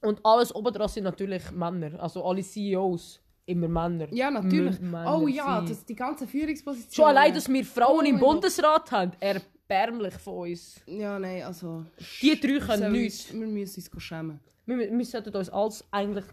[0.00, 2.00] Und alles obendrauf sind natürlich Männer.
[2.00, 4.12] Also alle CEOs, immer Männer.
[4.12, 4.78] Ja, natürlich.
[4.78, 6.92] M- Männer oh ja, das, die ganze Führungsposition.
[6.92, 8.18] Schon allein, dass wir Frauen Oh im.
[8.18, 10.80] Bundesrat haben, erbärmlich von uns.
[10.86, 11.84] Ja, nein, also...
[12.20, 13.32] Die drei können nichts.
[13.32, 14.40] Wir müssen uns schämen.
[14.66, 16.24] Wir, wir sollten uns als eigentlich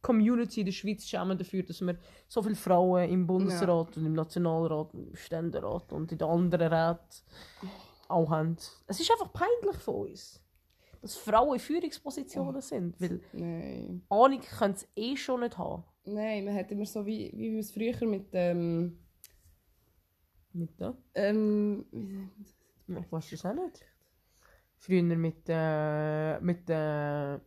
[0.00, 1.96] Community in der Schweiz schämen dafür, dass wir
[2.28, 6.72] so viele Frauen im Bundesrat und im Nationalrat und im Ständerat und in den anderen
[6.72, 6.98] Räten
[8.08, 8.56] auch haben.
[8.86, 10.40] Es ist einfach peinlich von uns,
[11.00, 14.02] dass Frauen in Führungspositionen sind, weil Nein.
[14.10, 15.84] Ahnung können sie eh schon nicht haben.
[16.04, 18.98] Nein, man hat immer so wie, wie wir es früher mit ähm,
[20.52, 20.94] Mit der?
[21.14, 22.28] ähm, wie-
[23.00, 23.80] Ich weiß es auch nicht.
[24.76, 27.38] Früher mit, äh, mit äh, äh,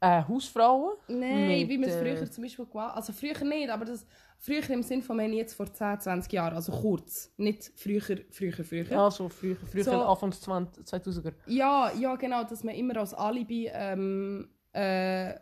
[0.00, 0.94] Hausfrauen.
[1.08, 4.06] Nein, Mit, wie man es äh, früher zum Beispiel gemacht Also früher nicht, aber das
[4.38, 7.32] früher im Sinn von meine ich jetzt vor 10, 20 Jahren, also kurz.
[7.36, 8.90] Nicht früher, früher, früher.
[8.90, 9.90] Ja, so früher, früher So.
[10.02, 11.34] Anfangs 20, 2000er.
[11.46, 15.34] Ja, ja, genau, dass man immer als Alibi ähm, äh,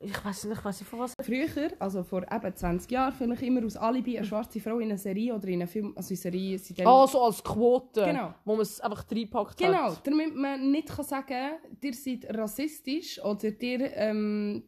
[0.00, 1.12] Ich weiß nicht, ich weiß nicht von was.
[1.20, 4.98] früher, also vor eben 20 Jahren, vielleicht immer aus Alibi eine schwarze Frau in einer
[4.98, 6.86] Serie oder in einem Film, also in Serie sind.
[6.86, 8.04] Ah, so als Quote.
[8.04, 8.32] Genau.
[8.44, 10.06] Wo man es einfach reingepackt Genau, hat.
[10.06, 14.62] damit man nicht kann sagen ihr seid rassistisch oder ihr ähm,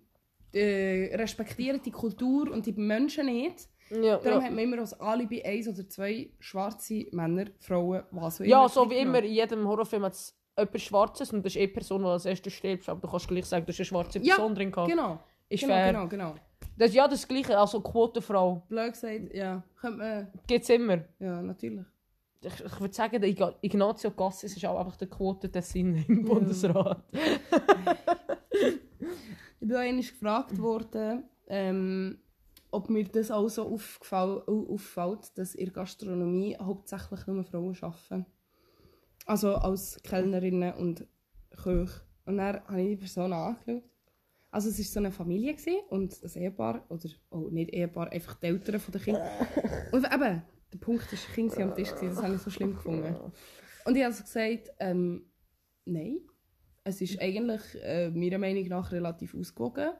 [0.52, 3.68] äh, respektiert die Kultur und die Menschen nicht.
[3.90, 4.46] Ja, Darum ja.
[4.46, 8.68] hat man immer als Alibi eins oder zwei schwarze Männer, Frauen, was auch ja immer.
[8.68, 11.72] so wie immer, in jedem Horrorfilm hat es etwas Schwarzes und das ist eh die
[11.72, 12.88] Person, die als erstes stirbt.
[12.88, 14.90] Aber du kannst gleich sagen, du hast eine schwarze Ja, Person drin gehabt.
[14.90, 15.18] Genau.
[15.48, 15.92] Ist genau, fair.
[15.92, 16.34] genau, genau.
[16.76, 18.62] Das, ja, das Gleiche, also Quotenfrau.
[18.68, 19.62] Blöd gesagt, ja.
[20.46, 20.98] Gibt es immer.
[21.18, 21.84] ja, natürlich.
[22.42, 27.04] Ich, ich würde sagen, der Ignazio Cassis ist auch einfach der Quotentessin im Bundesrat.
[29.60, 32.18] Ich bin auch einmal gefragt worden, ähm,
[32.70, 38.26] ob mir das auch so auffällt, dass in der Gastronomie hauptsächlich nur Frauen arbeiten.
[39.30, 41.06] Also als Kellnerinnen und
[41.50, 42.00] Köche.
[42.24, 43.84] Und dann habe ich die Person angeschaut.
[44.50, 48.34] Also es war so eine Familie gewesen und ein Ehepaar, oder oh, nicht Ehepaar, einfach
[48.40, 49.28] die Eltern von den Kindern.
[49.92, 52.50] Und eben, der Punkt ist, die Kinder waren am Tisch, gewesen, das habe ich so
[52.50, 53.14] schlimm gefunden.
[53.84, 55.26] Und ich habe also gesagt, ähm,
[55.84, 56.18] nein,
[56.82, 59.90] es ist eigentlich äh, meiner Meinung nach relativ ausgewogen.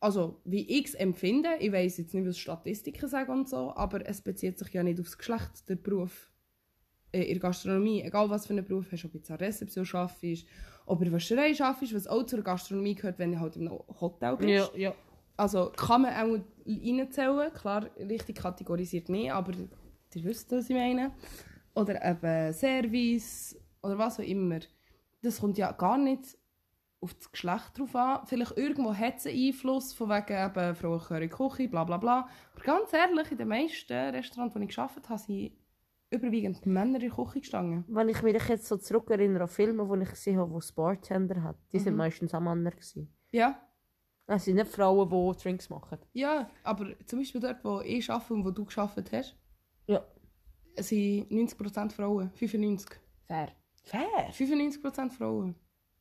[0.00, 4.08] Also, wie ich es empfinde, ich weiß jetzt nicht, was Statistiken sagen und so, aber
[4.08, 6.30] es bezieht sich ja nicht aufs Geschlecht, der Beruf
[7.12, 8.02] in der Gastronomie.
[8.02, 10.46] Egal was für einen Beruf hast, ob du jetzt an Rezeption arbeitest,
[10.86, 13.78] ob du in der Wäscherei arbeitest, was auch zur Gastronomie gehört, wenn du halt einem
[14.00, 14.48] Hotel bist.
[14.48, 14.94] ja, ja.
[15.36, 21.12] Also kann man auch reinzählen, klar, richtig kategorisiert nicht, aber ihr wisst, was ich meine.
[21.74, 24.60] Oder eben Service oder was auch immer.
[25.20, 26.38] Das kommt ja gar nicht
[27.00, 28.20] auf das Geschlecht drauf an.
[28.26, 32.28] Vielleicht irgendwo hat es einen Einfluss, von wegen eben Frauen die Küche, bla bla bla.
[32.54, 35.52] Aber ganz ehrlich, in den meisten Restaurants, die ich gearbeitet habe, sind
[36.10, 37.84] überwiegend Männer in der Küche gestanden.
[37.88, 41.42] Wenn ich mich jetzt so zurückerinnere an Filme, die ich gesehen habe, wo es Bartender
[41.42, 41.98] hat, die sind Mhm.
[41.98, 42.70] meistens auch Männer.
[42.70, 43.12] Gewesen.
[43.32, 43.60] Ja,
[44.28, 45.98] Es sind nicht Frauen, die Drinks machen.
[46.12, 49.36] ja, aber zum Beispiel dort, wo ich arbeite und wo du gearbeitet hast,
[49.86, 50.04] Ja.
[50.78, 53.00] sind 90% Frauen, 95%.
[53.24, 53.52] Fair.
[53.90, 54.32] Wer?
[54.32, 55.54] 95% Frauen.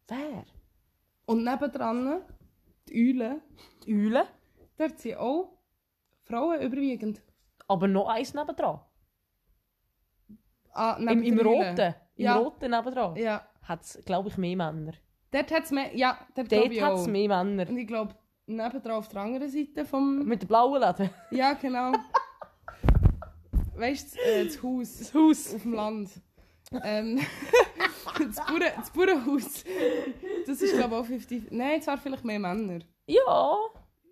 [0.07, 0.45] Wer?
[1.27, 2.21] Und nebendran,
[2.87, 3.41] die Eulen,
[3.85, 4.25] Die Eulen.
[4.77, 5.57] dort sind auch
[6.23, 7.21] Frauen überwiegend.
[7.67, 8.79] Aber noch eins nebendran.
[10.75, 11.39] Ah, Im, im.
[11.39, 11.95] Roten.
[12.17, 12.35] Im Ja.
[12.35, 13.15] Roten nebendran.
[13.15, 13.47] Ja.
[13.63, 14.91] Hat es, glaube ich, mehr Männer.
[15.31, 17.67] Dort hat es mehr, ja, dort, Dort hat es mehr Männer.
[17.69, 18.13] Und ich glaube,
[18.45, 20.25] nebendran auf der anderen Seite vom...
[20.25, 21.09] Mit den blauen Läden.
[21.31, 21.93] Ja, genau.
[23.75, 25.55] weißt du, das, äh, das Haus Das Haus.
[25.55, 26.09] auf dem Land.
[26.83, 27.19] Ähm,
[28.19, 29.63] das, Bauern, das Bauernhaus.
[30.45, 31.51] Das ist, glaube ich, auch 50...
[31.51, 32.79] Nein, es waren vielleicht mehr Männer.
[33.07, 33.57] Ja.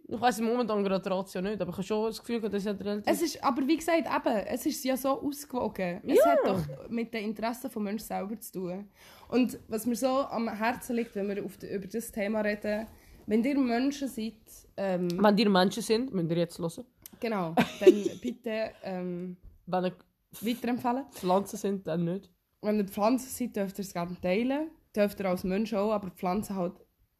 [0.05, 2.65] Ich weiss momentan gerade die Ratio nicht, aber ich habe schon das Gefühl, gehabt, das
[2.65, 3.03] hat relativ...
[3.11, 6.01] Es ist, aber wie gesagt, eben, es ist ja so ausgewogen.
[6.05, 6.31] Es Ja.
[6.31, 8.89] hat doch mit den Interessen des Menschen selber zu tun.
[9.29, 12.85] Und was mir so am Herzen liegt, wenn wir die, über das Thema reden,
[13.27, 14.33] wenn ihr Menschen seid,
[14.75, 16.85] ähm, Wenn ihr Menschen sind, müsst ihr jetzt hören.
[17.21, 19.93] genau, dann bitte ähm, Wenn ihr
[20.41, 21.05] weiterempfehlen.
[21.11, 22.29] Pflanzen sind, dann nicht.
[22.61, 24.67] Wenn ihr Pflanzen seid, dürft ihr es gerne teilen.
[24.93, 26.73] Dürft ihr als Mensch auch, aber Pflanzen halt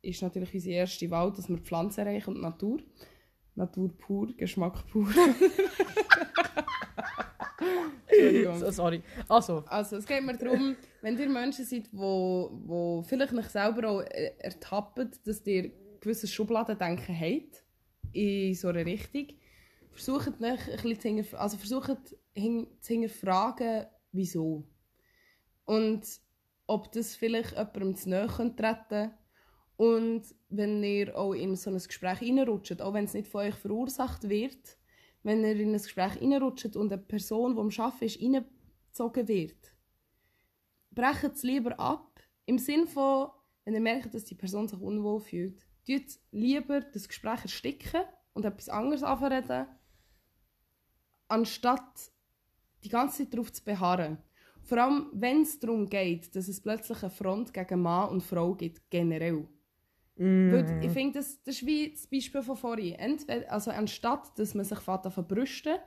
[0.03, 2.79] ist natürlich unsere erste Wahl, dass wir Pflanzen erreichen und Natur.
[3.55, 5.07] Natur pur, Geschmack pur.
[8.07, 8.59] Entschuldigung.
[8.59, 9.01] So, sorry.
[9.27, 13.87] Also, Also, es geht mir darum, wenn ihr Menschen seid, wo, wo vielleicht nicht selber
[13.89, 17.63] auch äh, ertappen, dass ihr gewisse Schubladendenken habt,
[18.11, 19.27] in so eine Richtung,
[19.91, 24.67] versucht nicht ein bisschen zu, hinterf- also versucht hin zu hinterfragen, wieso.
[25.65, 26.03] Und
[26.67, 29.11] ob das vielleicht jemandem zu nahe könnte treten
[29.77, 33.55] und wenn ihr auch in so ein Gespräch reinrutscht, auch wenn es nicht von euch
[33.55, 34.77] verursacht wird,
[35.23, 39.75] wenn ihr in ein Gespräch reinrutscht und eine Person, die am Arbeiten ist, reingezogen wird,
[40.91, 42.19] brecht es lieber ab.
[42.45, 43.29] Im Sinn von,
[43.63, 48.45] wenn ihr merkt, dass die Person sich unwohl fühlt, tut lieber das Gespräch ersticken und
[48.45, 49.67] etwas anderes anreden,
[51.27, 52.11] anstatt
[52.83, 54.17] die ganze Zeit darauf zu beharren.
[54.61, 58.53] Vor allem, wenn es darum geht, dass es plötzlich eine Front gegen Mann und Frau
[58.55, 59.47] gibt, generell.
[60.15, 62.95] Weil ich finde, das, das ist wie das Beispiel von vorhin.
[62.95, 65.77] Entweder, also anstatt, dass man sich fährt an brüsten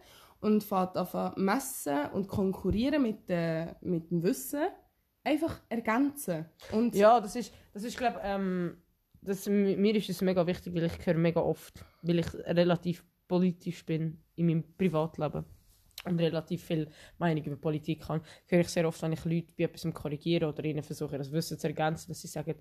[0.40, 0.96] und fährt
[1.36, 4.66] messen und konkurrieren mit, äh, mit dem Wissen,
[5.22, 6.46] einfach ergänzen.
[6.72, 8.76] Und ja, das ist, das ist glaube ähm,
[9.22, 13.84] das, mir ist das mega wichtig, weil ich höre mega oft, weil ich relativ politisch
[13.84, 15.44] bin in meinem Privatleben
[16.04, 19.64] und relativ viel Meinung über Politik habe, höre ich sehr oft, wenn ich Leute bei
[19.64, 22.54] etwas korrigiere oder ihnen versuche, das Wissen zu ergänzen, dass sie sagen,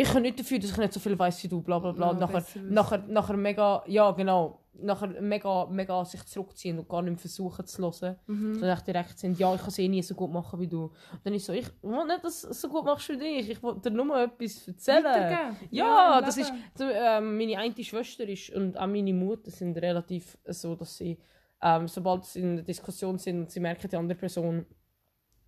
[0.00, 2.12] ich kann nicht dafür, dass ich nicht so viel weiß wie du, bla bla bla.
[2.12, 7.10] Ja, nachher, nachher, nachher mega, ja genau, nachher mega, mega sich zurückziehen und gar nicht
[7.10, 8.16] mehr versuchen zu hören.
[8.28, 8.54] Mhm.
[8.60, 10.84] So echt direkt sind, ja, ich kann es eh nie so gut machen wie du.
[10.84, 13.50] Und dann ist so, ich will nicht, dass du es so gut machst wie dich,
[13.50, 15.56] ich will dir nur etwas erzählen.
[15.72, 16.62] Ja, im das ist, Leben.
[16.76, 21.18] so, ähm, meine eine Schwester ist und auch meine Mutter sind relativ so, dass sie,
[21.60, 24.64] ähm, sobald sie in einer Diskussion sind und sie merken, die andere Person,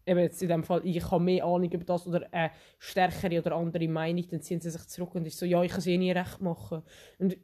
[0.06, 3.56] eben jetzt in dem Fall, ich habe mehr Ahnung über das oder eine stärkere oder
[3.56, 5.98] andere Meinung, dann ziehen sie sich zurück und ist so, ja, ich kann es eh
[5.98, 6.82] nie recht machen.
[7.18, 7.36] Und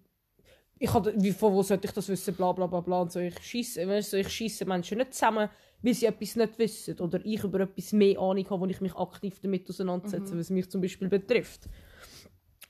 [0.78, 3.02] ich hatte, wie, von wo sollte ich das wissen, bla bla bla bla.
[3.02, 5.48] Und so, ich schieße, weißt du, ich schieße Menschen nicht zusammen,
[5.82, 8.94] weil sie etwas nicht wissen oder ich über etwas mehr Ahnung habe, wo ich mich
[8.94, 11.68] aktiv damit auseinandersetze, was mich zum Beispiel betrifft.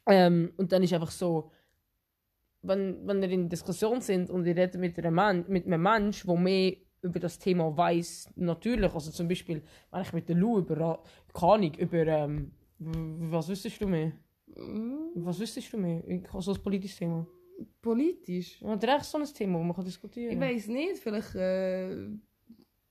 [0.07, 1.51] Ähm, und dann ist einfach so,
[2.63, 6.29] wenn, wenn ihr in Diskussion sind und ihr redet mit einem, Man mit einem Menschen,
[6.29, 10.59] der mehr über das Thema weiß, natürlich, also zum Beispiel, wenn ich mit der Lou
[10.59, 14.13] über, keine über, ähm, was wüsstest du mehr?
[14.47, 15.11] Mhm.
[15.17, 16.03] Was wüsstest du mehr?
[16.09, 17.27] Ich habe so ein politisches Thema.
[17.81, 18.61] Politisch.
[18.61, 22.09] Ja, das ist so ein Thema, das man kann diskutieren Ich weiß nicht, vielleicht äh,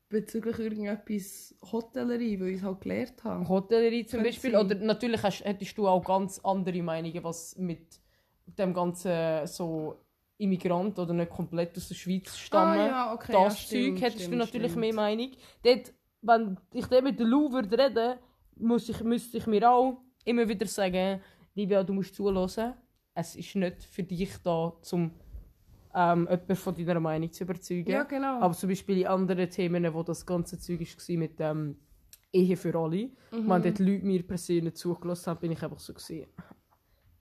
[0.09, 3.47] bezüglich irgendetwas Hotellerie, weil ich es halt gelernt habe.
[3.47, 4.51] Hotellerie zum Könnte Beispiel.
[4.51, 4.65] sein.
[4.65, 7.99] Oder natürlich hast, hättest du auch ganz andere Meinungen, was mit
[8.45, 10.04] dem ganzen so
[10.37, 12.79] Immigrant oder nicht komplett aus der Schweiz stammen.
[12.79, 14.81] Ah, ja, okay, das ja, stimmt, Zeug hättest stimmt, du natürlich stimmt.
[14.81, 15.31] mehr Meinung.
[15.63, 18.19] Dort, wenn ich dort mit der Lou würde reden,
[18.57, 21.21] muss ich, müsste ich mir auch immer wieder sagen,
[21.53, 22.73] Livia, du musst zuhören.
[23.13, 25.11] Es ist nicht für dich da, um
[25.93, 27.89] ähm, jemanden von deiner Meinung zu überzeugen.
[27.89, 28.41] Ja, genau.
[28.41, 31.77] Aber zum Beispiel in anderen Themen, wo das ganze Zeug war mit ähm,
[32.33, 33.49] Ehe für alle, Mhm.
[33.49, 36.27] wenn dort Leute mir persönlich zugelassen haben, bin ich einfach so gesehen.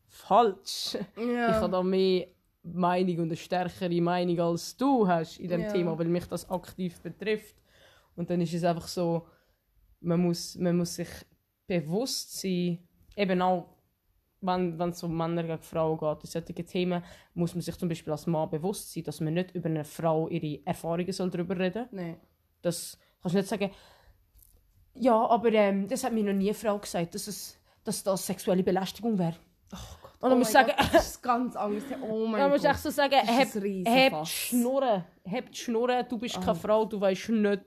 [0.09, 0.96] Falsch.
[1.16, 1.48] ja.
[1.50, 2.27] Ich habe da mehr
[2.64, 5.72] Meinung und eine stärkere Meinung als du hast in dem Ja.
[5.72, 7.55] Thema, weil mich das aktiv betrifft.
[8.16, 9.27] Und dann ist es einfach so,
[10.00, 11.09] man muss, man muss sich
[11.66, 12.79] bewusst sein,
[13.16, 13.74] eben auch
[14.40, 17.88] wenn wenn es um Männer gegen Frauen geht, in solchen Themen, muss man sich zum
[17.88, 21.59] Beispiel als Mann bewusst sein, dass man nicht über eine Frau ihre Erfahrungen soll darüber
[21.59, 21.98] reden soll.
[22.00, 22.16] Nein.
[22.61, 23.70] Das kannst du nicht sagen,
[24.94, 28.27] ja, aber ähm, das hat mir noch nie eine Frau gesagt, dass, es, dass das
[28.27, 29.37] sexuelle Belästigung wäre.
[30.25, 31.83] Und dann Oh musst du sagen, Gott, das ist ganz anders.
[32.09, 34.27] Oh mein dann musst du echt so sagen, Das ist heb.
[34.27, 37.63] Schnurren, heb die Schnurren, du bist keine Frau, du weißt nicht,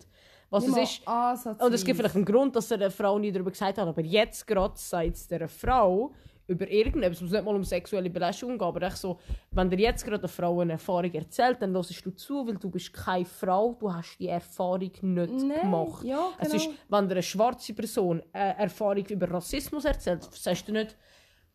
[0.49, 1.07] was Nicht es ist.
[1.07, 1.65] ansatzweise.
[1.65, 4.01] Und es gibt vielleicht einen Grund, dass er eine Frau nie darüber gesagt hat, aber
[4.01, 6.13] jetzt gerade sagt es der Frau
[6.47, 9.19] über irgendetwas, es muss nicht mal um sexuelle Belästigung gehen, aber echt so,
[9.51, 12.69] wenn dir jetzt gerade eine Frau eine Erfahrung erzählt, dann hörst du zu, weil du
[12.71, 16.05] bist keine Frau, du hast die Erfahrung nicht Nein, gemacht.
[16.05, 16.63] ja, Es genau.
[16.63, 20.95] ist, wenn dir eine schwarze Person eine Erfahrung über Rassismus erzählt, sagst du nicht,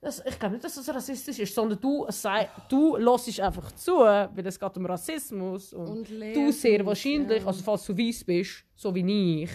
[0.03, 3.99] das, ich glaube nicht, dass das rassistisch ist, sondern du, sei, du hörst einfach zu,
[3.99, 7.47] weil es geht um Rassismus und, Und du sehr wahrscheinlich, ja.
[7.47, 9.51] also falls du weiss bist, so wie ich,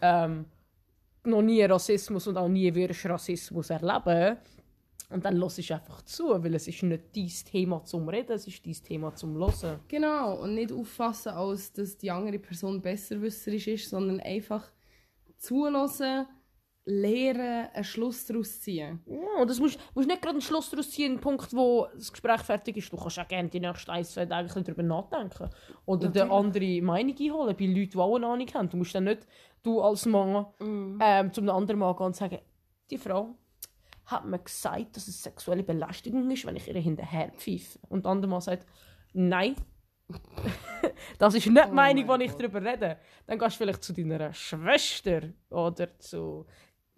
[0.00, 0.46] ähm,
[1.24, 4.38] noch nie Rassismus und auch nie wirst Rassismus erleben.
[5.10, 8.46] Und dann hörst du einfach zu, weil es ist nicht dein Thema zum Reden, es
[8.46, 9.80] ist dein Thema zum Hören.
[9.86, 14.72] Genau, und nicht auffassen, als dass die andere Person besserwisserisch ist, sondern einfach
[15.36, 16.26] zuhören,
[16.84, 19.00] lernen, einen Schluss daraus ziehen.
[19.06, 22.10] Ja, und das musst, musst nicht gerade einen Schluss daraus ziehen, einen Punkt, wo das
[22.10, 22.92] Gespräch fertig ist.
[22.92, 25.50] Du kannst auch gerne die nächsten ein, zwei Tage darüber nachdenken.
[25.84, 28.68] Oder eine andere Meinung einholen bei Leuten, die auch eine Ahnung haben.
[28.68, 29.26] Du musst dann nicht,
[29.62, 32.38] du als Mann, ähm, zu einem anderen Mann gehen und sagen,
[32.90, 33.36] die Frau
[34.06, 37.78] hat mir gesagt, dass es sexuelle Belästigung ist, wenn ich ihr hinterher pfeife.
[37.88, 38.66] Und der andere Mann sagt,
[39.12, 39.54] nein.
[41.18, 42.98] das ist nicht die Oh Meinung, mein die ich darüber rede.
[43.26, 46.46] Dann gehst du vielleicht zu deiner Schwester oder zu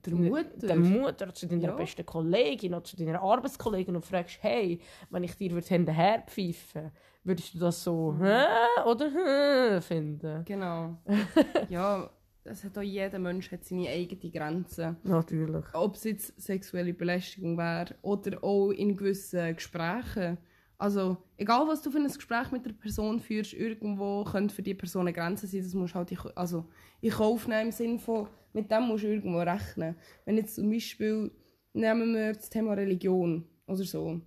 [0.04, 0.66] Der Mutter.
[0.66, 1.74] der Mutter, zu deiner Ja.
[1.76, 6.90] besten Kollegin oder zu deiner Arbeitskollegin und fragst, hey, wenn ich dir würde hinterher pfeifen
[7.24, 8.24] würdest du das so Mhm.
[8.24, 8.44] hä
[8.86, 10.44] oder hä finden?
[10.44, 10.98] Genau.
[11.68, 12.10] ja,
[12.44, 14.96] es hat auch jeder Mensch hat seine eigenen Grenzen.
[15.04, 15.64] Natürlich.
[15.72, 20.38] Ob es jetzt sexuelle Belästigung wäre oder auch in gewissen Gesprächen.
[20.82, 24.74] Also, egal was du für ein Gespräch mit der Person führst, irgendwo könnte für die
[24.74, 25.62] Person eine Grenze sein.
[25.62, 26.64] Das musst halt in, also,
[27.00, 29.94] in Kauf nehmen im Sinne von, mit dem musst du irgendwo rechnen.
[30.24, 31.30] Wenn jetzt zum Beispiel,
[31.72, 34.22] nehmen wir das Thema Religion oder so.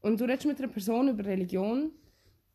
[0.00, 1.90] Und du redest mit einer Person über Religion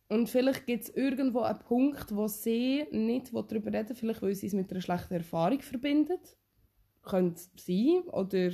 [0.09, 4.47] und vielleicht gibt es irgendwo einen Punkt, wo sie nicht darüber reden vielleicht weil sie
[4.47, 6.37] es mit einer schlechten Erfahrung verbindet.
[7.03, 8.01] Könnte sein.
[8.07, 8.49] Oder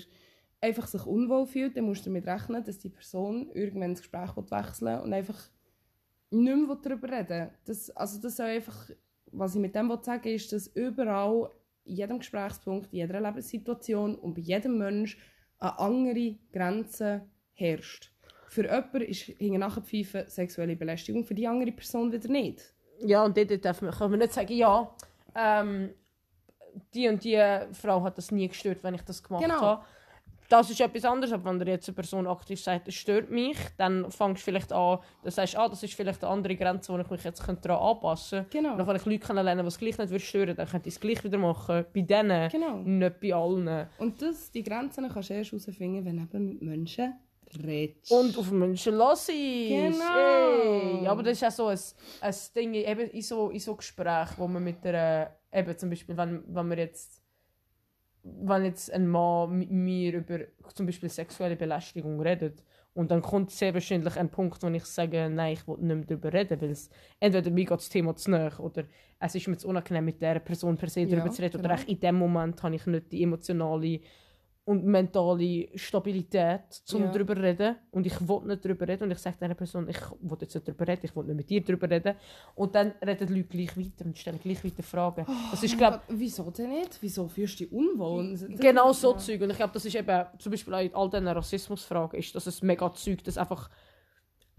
[0.61, 4.35] einfach sich unwohl fühlt, dann musst du damit rechnen, dass die Person irgendwann das Gespräch
[4.35, 5.49] will wechseln und einfach
[6.31, 7.49] nicht mehr darüber reden will.
[7.65, 8.89] Das, also das soll einfach,
[9.31, 11.49] was ich mit dem will sagen ist, dass überall,
[11.85, 15.17] in jedem Gesprächspunkt, in jeder Lebenssituation und bei jedem Mensch
[15.59, 18.11] eine andere Grenze herrscht.
[18.47, 22.73] Für jemanden ist hinten nachpfeifen sexuelle Belästigung, für die andere Person wieder nicht.
[23.01, 24.93] Ja, und dort darf man, kann man nicht sagen, ja,
[25.35, 25.91] ähm,
[26.93, 27.39] die und die
[27.73, 29.61] Frau hat das nie gestört, wenn ich das gemacht Genau.
[29.61, 29.85] habe.
[30.49, 33.55] Das ist etwas anderes, aber wenn dir jetzt eine Person aktiv sagt, es stört mich,
[33.77, 36.91] dann fängst du vielleicht an, dann sagst du, ah, das ist vielleicht eine andere Grenze,
[36.91, 38.57] wo ich mich jetzt daran anpassen könnte.
[38.57, 38.75] Genau.
[38.75, 40.99] Dann kann ich Leute kennenlernen, die es gleich nicht würde stören dann könnte ich es
[40.99, 41.85] gleich wieder machen.
[41.93, 42.77] Bei denen, Genau.
[42.77, 43.88] nicht bei allen.
[43.99, 47.13] Und das, die Grenzen kannst du erst herausfinden, wenn du eben mit Menschen
[47.63, 48.12] redest.
[48.12, 50.99] Und auf Menschen lasse ich Genau.
[50.99, 51.07] Hey.
[51.07, 51.79] Aber das ist auch so ein,
[52.21, 56.17] ein Ding, eben in so, in so Gesprächen, wo man mit der, eben zum Beispiel,
[56.17, 57.21] wenn, wenn wir jetzt,
[58.23, 60.39] wenn jetzt ein Mann mit mir über
[60.73, 65.29] zum Beispiel sexuelle Belästigung redet und dann kommt sehr wahrscheinlich ein Punkt, wo ich sage,
[65.29, 68.32] nein, ich will nicht mehr darüber reden, weil es entweder mir geht das Thema zu
[68.32, 68.84] nahe oder
[69.19, 71.69] es ist mir zu unangenehm, mit dieser Person per se Ja, darüber zu reden oder
[71.69, 71.75] genau.
[71.75, 74.01] echt in dem Moment habe ich nicht die emotionale
[74.69, 76.62] und mentale Stabilität,
[76.93, 77.12] um Ja.
[77.12, 77.75] darüber zu reden.
[77.89, 79.03] Und ich will nicht darüber reden.
[79.05, 81.49] Und ich sage dieser Person, ich will jetzt nicht darüber reden, ich will nicht mit
[81.49, 82.15] dir darüber reden.
[82.53, 85.25] Und dann reden die Leute gleich weiter und stellen gleich weiter Fragen.
[85.49, 86.99] Das ist, glaube Aber wieso denn nicht?
[87.01, 88.38] Wieso fühlst du dich unwohl?
[88.60, 89.17] genau so Ja.
[89.17, 89.41] Zeug.
[89.41, 92.45] Und ich glaube, das ist eben, zum Beispiel auch in all diesen Rassismusfragen, ist, dass
[92.45, 93.71] es mega Zeug, dass einfach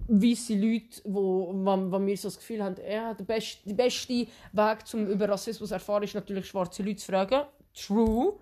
[0.08, 4.26] weiße Leute, wo, wo, wo mir so das Gefühl haben, ja, der beste, der beste
[4.52, 7.42] Weg, um über Rassismus zu erfahren, ist natürlich schwarze Leute zu fragen.
[7.74, 8.32] True.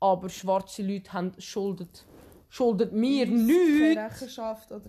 [0.00, 2.06] Aber schwarze Leute haben schuldet,
[2.48, 4.36] schuldet mir nichts.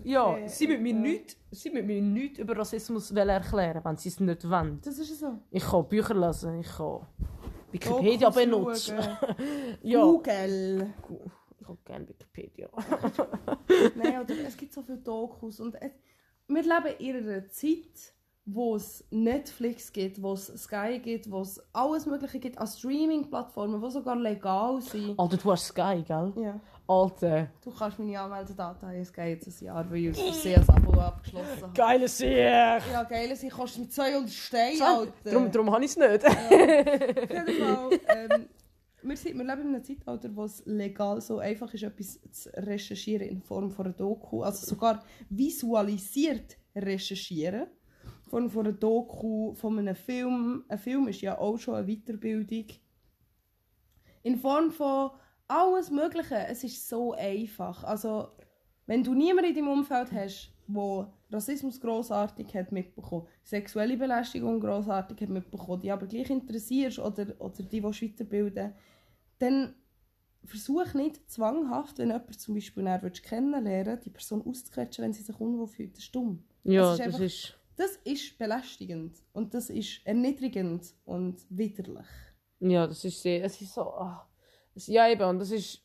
[0.04, 0.98] Ja, sie müssen mir ja.
[1.00, 4.80] nichts, sie müssen mir nichts über Rassismus erklären, wenn sie es nicht wollen.
[4.82, 5.38] Das ist so.
[5.50, 7.06] Ich kann Bücher lesen, ich kann
[7.72, 8.98] Wikipedia Dokus benutzen.
[9.82, 10.94] ja, Google.
[11.60, 12.68] ich habe gerne Wikipedia.
[13.94, 15.60] Nein, oder es gibt so viele Dokus.
[15.60, 15.92] Und es,
[16.48, 18.14] wir leben in einer Zeit,
[18.52, 23.80] wo es Netflix gibt, wo es Sky gibt, wo es alles Mögliche gibt an Streaming-Plattformen,
[23.80, 25.18] die sogar legal sind.
[25.18, 26.32] Alter, du hast Sky, gell?
[26.36, 26.60] Ja.
[26.86, 27.48] Alter.
[27.62, 31.00] Du kannst meine Anmeldedaten haben, es geht jetzt ein Jahr, weil ich sie ein Abo
[31.00, 31.72] abgeschlossen habe.
[31.72, 32.80] Geile Serie!
[32.92, 35.12] Ja, geil, sie kostet mit 200 Steine, Darum, Alter.
[35.24, 36.24] darum, darum habe ich es nicht.
[36.26, 38.48] Auf jeden Fall, ähm,
[39.02, 42.50] wir, sind, wir leben in einem Zeitalter, wo es legal so einfach ist, etwas zu
[42.56, 44.42] recherchieren in Form von einer Doku.
[44.42, 47.66] Also sogar visualisiert recherchieren.
[48.30, 50.64] Form von einer Doku, von einem Film.
[50.68, 52.66] Ein Film ist ja auch schon eine Weiterbildung.
[54.22, 55.10] In Form von
[55.48, 56.36] alles Mögliche.
[56.46, 57.82] Es ist so einfach.
[57.82, 58.28] Also,
[58.86, 65.20] wenn du niemanden in deinem Umfeld hast, wo Rassismus grossartig hat mitbekommen, sexuelle Belästigung grossartig
[65.22, 68.74] hat mitbekommen, die aber gleich interessierst oder, oder die, die weiterbilden,
[69.40, 69.74] dann
[70.44, 75.38] versuch nicht zwanghaft, wenn jemand zum Beispiel näher kennenlernen die Person auszuquetschen, wenn sie sich
[75.40, 75.96] unwohl fühlt.
[75.96, 76.44] Das ist dumm.
[76.62, 77.59] Ja, Das ist das ist...
[77.80, 82.04] Das ist belästigend und das ist erniedrigend und widerlich.
[82.58, 83.42] Ja, das ist sehr...
[83.42, 83.90] Es ist so...
[84.74, 85.22] Es, ja, eben.
[85.22, 85.80] Und das ist...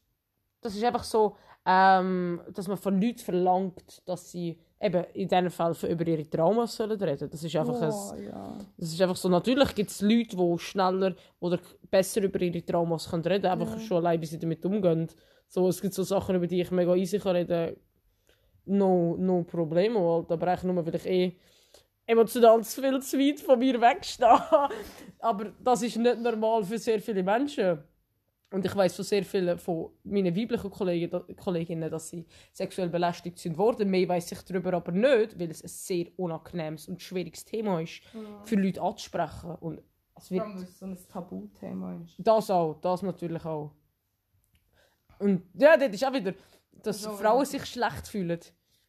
[0.60, 5.50] Das ist einfach so, ähm, dass man von Leuten verlangt, dass sie eben in diesem
[5.50, 7.30] Fall über ihre Traumas sollen reden.
[7.30, 7.94] Das ist einfach ein...
[7.94, 8.58] oh, ja.
[8.76, 13.10] Das ist einfach so, natürlich gibt es Leute, die schneller oder besser über ihre Traumas
[13.10, 15.08] können reden können, einfach schon allein, wie sie damit umgehen.
[15.48, 17.78] So, es gibt so Sachen, über die ich mega easy kann reden
[18.66, 20.32] no, no problemo, halt.
[20.32, 21.38] aber eigentlich nur, weil ich eh
[22.06, 24.40] emotional zu viel zu weit von mir wegstehe.
[25.20, 27.84] aber das ist nicht normal für sehr viele Menschen.
[28.52, 33.38] Und ich weiß von sehr vielen von meinen weiblichen Kollegen, Kolleginnen, dass sie sexuell belästigt
[33.40, 33.90] sind worden.
[33.90, 38.02] Mehr weiß ich darüber aber nicht, weil es ein sehr unangenehmes und schwieriges Thema ist,
[38.44, 39.56] für Leute anzusprechen.
[39.60, 39.82] Und
[40.16, 42.16] es Vor wird es so ein Tabuthema ist.
[42.18, 43.72] das auch, das natürlich auch.
[45.20, 46.34] Und ja, das ist auch wieder,
[46.72, 47.46] dass So, Frauen ja.
[47.46, 48.40] sich schlecht fühlen,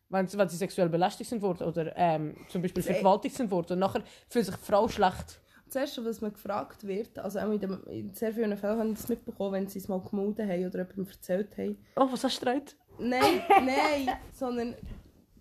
[0.09, 3.75] wenn sie, wenn sie sexuell belästigt sind worden oder ähm, zum Beispiel vergewaltigt sind worden.
[3.75, 5.41] Und nachher fühlt sich die Frau schlecht.
[5.67, 8.95] Das Erste, was man gefragt wird, also auch in, dem, in sehr vielen Fällen haben
[8.95, 11.77] sie es mitbekommen, wenn sie es mal gemeldet haben oder jemandem erzählt haben.
[11.97, 12.77] Oh, was hast du gestreit?
[12.99, 14.77] Nein, nein, sondern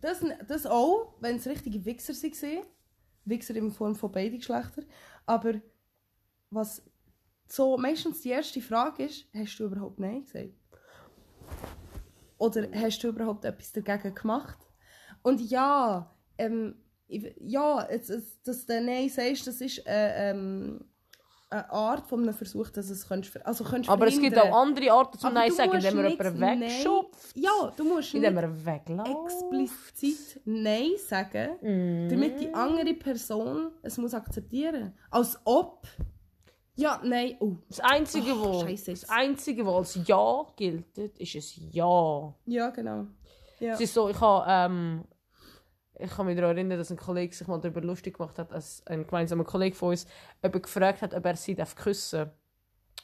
[0.01, 2.65] das, das auch, wenn es richtige Wichser waren.
[3.25, 4.83] Wichser in Form von beiden Geschlechter.
[5.25, 5.55] Aber
[6.49, 6.83] was
[7.47, 10.53] so meistens die erste Frage ist, hast du überhaupt Nein gesagt?
[12.37, 14.57] Oder hast du überhaupt etwas dagegen gemacht?
[15.23, 16.75] Und ja, ähm,
[17.07, 18.07] ja, es,
[18.43, 20.83] dass du Nein sagst, das ist äh, ähm,
[21.49, 24.53] eine Art von einem Versuch, dass es könntest, also könntest Aber es gibt verhindern.
[24.53, 28.65] auch andere Arten zum Nein sagen, indem man jemanden wegschupft, Ja, du musst indem nicht
[28.65, 29.11] wegläuft.
[29.25, 32.09] explizit Nein sagen, Mhm.
[32.09, 34.93] damit die andere Person es muss akzeptieren.
[35.11, 35.87] Als ob.
[36.75, 37.37] Ja, nein.
[37.39, 37.55] Oh.
[37.69, 42.33] Das Einzige, Ach, wo, das Einzige, was als Ja gilt, ist ein Ja.
[42.45, 43.07] Ja, genau.
[43.59, 43.73] Ja.
[43.73, 45.05] Es ist so, ich habe, ähm,
[45.97, 48.85] ich kann mich daran erinnern, dass ein Kollege sich mal darüber lustig gemacht hat, als
[48.87, 50.05] ein gemeinsamer Kollege von uns,
[50.41, 52.29] ob er gefragt hat, ob er sie darf küssen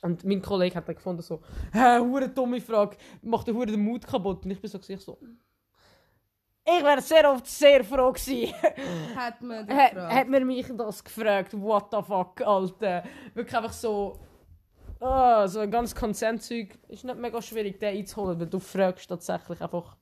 [0.02, 1.42] Und mein Kollege hat dann gefunden so,
[1.72, 4.44] hä, hure dumme Frage, macht der hure den Mut kaputt.
[4.44, 5.18] Und ich bin so, gesagt, so,
[6.78, 8.54] ich wäre sehr oft sehr froh gewesen.
[9.16, 13.04] Hat man hat, hat man mich das gefragt, what the fuck, Alter.
[13.34, 14.20] Wirklich einfach so,
[15.00, 16.78] ah, so ein ganz Konsentzeug.
[16.88, 19.98] Ist nicht mega schwierig, den einzuholen, weil du fragst tatsächlich einfach,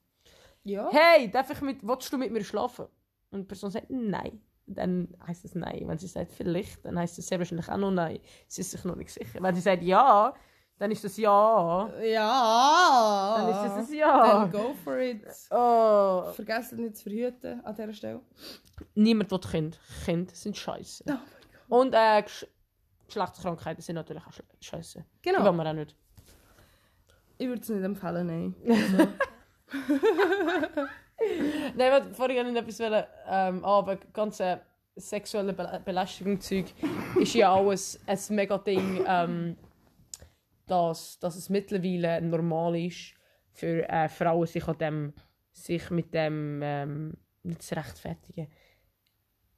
[0.63, 0.89] Ja.
[0.91, 2.85] hey, darf ich mit, willst du mit mir schlafen?
[3.31, 4.41] Und die Person sagt nein.
[4.71, 5.83] Dann heißt es nein.
[5.87, 8.19] Wenn sie sagt vielleicht, dann heißt es sehr wahrscheinlich auch noch nein.
[8.47, 9.39] Sie ist sich noch nicht sicher.
[9.41, 10.33] Wenn sie sagt ja,
[10.79, 11.89] dann ist das ja.
[12.01, 13.35] Ja.
[13.37, 14.39] Dann ist das ein ja.
[14.39, 15.23] Dann go for it.
[15.51, 16.31] Oh.
[16.33, 18.21] Vergesst nicht zu verhüten an dieser Stelle.
[18.95, 19.79] Niemand will Kind.
[20.05, 21.03] Kinder sind scheiße.
[21.07, 21.79] Oh mein Gott.
[21.79, 22.47] Und äh, Gesch
[23.07, 25.03] Geschlechtskrankheiten sind natürlich auch scheiße.
[25.03, 25.43] Die Genau.
[25.43, 25.95] wollen wir auch nicht.
[27.39, 28.55] Ich würde es nicht empfehlen, nein.
[31.75, 34.61] Nein, warte, vorhin wollte ich etwas ähm, aber ganze
[34.95, 36.73] sexuelle Be Belästigung Zeug
[37.19, 39.57] ist ja auch ein, ein mega Ding, ähm,
[40.69, 43.13] dass, dass es mittlerweile normal ist
[43.51, 45.13] für äh, Frauen sich an dem
[45.51, 48.47] sich mit dem ähm, nicht zu rechtfertigen.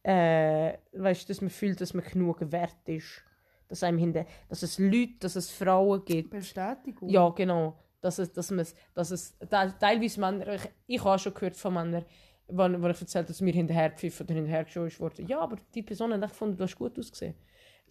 [0.04, 3.24] Äh, weißt, dass man fühlt, dass man genug wert ist,
[3.68, 7.10] dass einem hinter, dass es Leute, dass es Frauen gibt, Bestätigung.
[7.12, 7.78] ja, genau.
[8.02, 11.76] Dass es, dass man dass es te- teilweise Männer, ich, ich habe schon gehört von
[11.76, 12.04] Männern,
[12.48, 15.22] wo, wo ich erzählt dass mir hinterher pfiffen oder hinterher geschoben wurde.
[15.24, 17.36] Ja, aber die Person hat echt gefunden, du hast gut ausgesehen.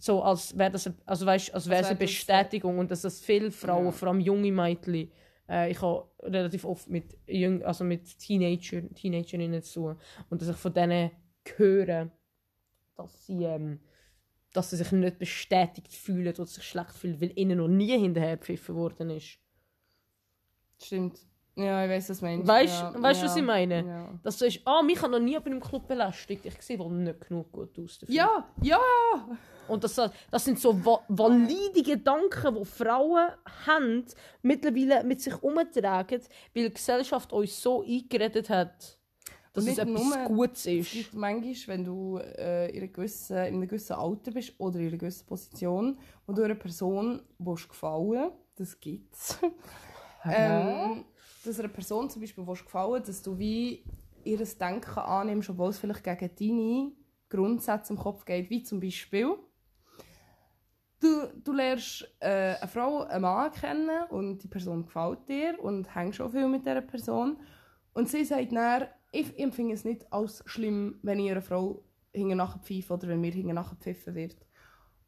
[0.03, 3.03] So, als wäre das, eine- also weißt, als wäre es wär eine Bestätigung und dass
[3.03, 3.92] das viele Frauen, Ja.
[3.92, 5.11] vor allem junge Mädchen,
[5.48, 9.96] äh, ich habe relativ oft mit, jüng, also mit Teenager, Teenagerinnen zu tun
[10.30, 11.11] und dass ich von denen
[11.57, 12.11] höre,
[12.96, 13.80] dass sie, ähm,
[14.55, 18.38] dass sie sich nicht bestätigt fühlen oder sich schlecht fühlen, weil ihnen noch nie hinterher
[18.38, 19.38] gepfiffen worden ist.
[20.82, 21.18] Stimmt.
[21.62, 22.46] Ja, ich weiß, was meinst.
[22.46, 22.94] Weißt ja.
[23.02, 23.30] weißt du, ja.
[23.30, 23.84] was ich meine?
[23.86, 24.08] Ja.
[24.22, 26.44] Dass du sagst, ah, mich hat noch nie bei einem Club belästigt.
[26.44, 28.14] Ich sehe wohl nicht genug gut aus dafür.
[28.14, 28.78] Ja, ja.
[29.68, 33.28] Und das, das sind so va valide Gedanken, die Frauen
[33.66, 34.04] haben,
[34.42, 36.20] mittlerweile mit sich umtragen,
[36.54, 38.98] weil die Gesellschaft uns so eingeredet hat,
[39.52, 40.92] dass es etwas nur- Gutes Es ist.
[40.92, 44.88] gibt manchmal, wenn du äh, in, einer gewissen, in einem gewissen Alter bist oder in
[44.88, 49.38] einer gewissen Position, wo du einer Person willst gefallen das gibt es.
[50.24, 51.04] ähm,
[51.45, 53.84] dass einer Person zum Beispiel gefallen dass du wie
[54.24, 56.93] ihr Denken annimmst, obwohl es vielleicht gegen deine
[57.28, 59.36] Grundsätze im Kopf geht, wie zum Beispiel
[61.01, 65.95] Du, du lernst äh, eine Frau, einen Mann kennen und die Person gefällt dir und
[65.95, 67.38] hängst schon viel mit dieser Person.
[67.95, 71.82] Und sie sagt dann, ich empfinde es nicht als schlimm, wenn ich einer Frau
[72.12, 74.36] hinten nachher pfeife oder wenn mir hinten nachher gepfiffen wird.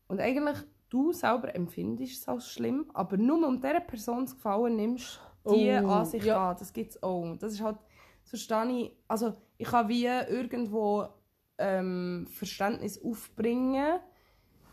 [0.08, 0.56] Und eigentlich,
[0.88, 5.70] du selber empfindest es als schlimm, aber nur um dieser Person zu gefallen nimmst, die
[5.84, 6.50] Oh, Ansicht ja.
[6.50, 6.56] an.
[6.58, 7.36] Das gibt es auch.
[7.38, 7.78] Das ist halt,
[8.22, 11.06] das verstehe ich, also ich kann wie irgendwo
[11.58, 14.00] ähm, Verständnis aufbringen,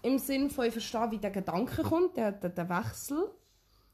[0.01, 3.32] im Sinn von, ich verstehe, wie der Gedanke kommt, der, der, der Wechsel.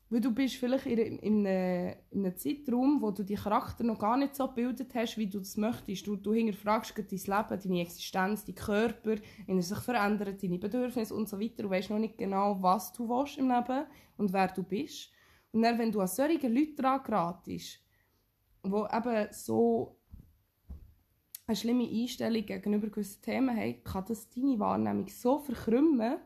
[0.09, 3.97] Weil du bist vielleicht in, in, einem- in einem Zeitraum, wo du die Charakter noch
[3.97, 6.05] gar nicht so gebildet hast, wie du das möchtest.
[6.05, 9.15] Du, du hinterfragst dein Leben, deine Existenz, deinen Körper,
[9.47, 11.63] wie er sich verändert, deine Bedürfnisse und so weiter.
[11.63, 13.85] Du weißt noch nicht genau, was du willst im Leben
[14.17, 15.09] und wer du bist.
[15.55, 17.79] Und dann, wenn du an solche Leute dran geratest,
[18.61, 19.97] die eben so
[21.47, 26.17] eine schlimme Einstellung gegenüber gewissen Themen haben, kann das deine Wahrnehmung so verkrümmen.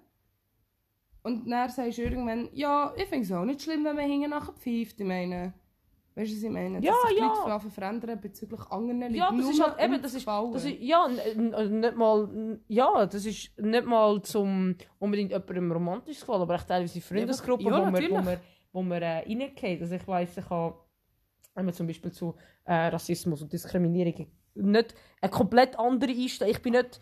[1.22, 4.32] Und dann sagst du irgendwann, ja, ich finde es auch nicht schlimm, wenn man hinten
[4.32, 5.00] nachher pfeift.
[5.00, 5.54] Ich meine,
[6.16, 6.80] weißt du, was ich meine?
[6.80, 7.48] Ja, Dass sich die ja.
[7.48, 9.14] Leute verändern bezüglich anderen Leuten.
[9.14, 13.26] Ja, es nur ist halt eben, das ist, das ist ja, nicht mal, ja, das
[13.28, 18.10] ist nicht mal zum unbedingt jemandem romantisch gefallen, aber auch teilweise Freundesgruppen, Ja, wo man,
[18.10, 18.40] wo man,
[18.72, 19.82] wo man äh, reingeht.
[19.82, 20.76] Also ich weiss, ich habe
[21.56, 26.54] wenn man zum Beispiel zu äh, Rassismus und Diskriminierung nicht eine komplett andere Einstellung.
[26.54, 27.00] Ich bin nicht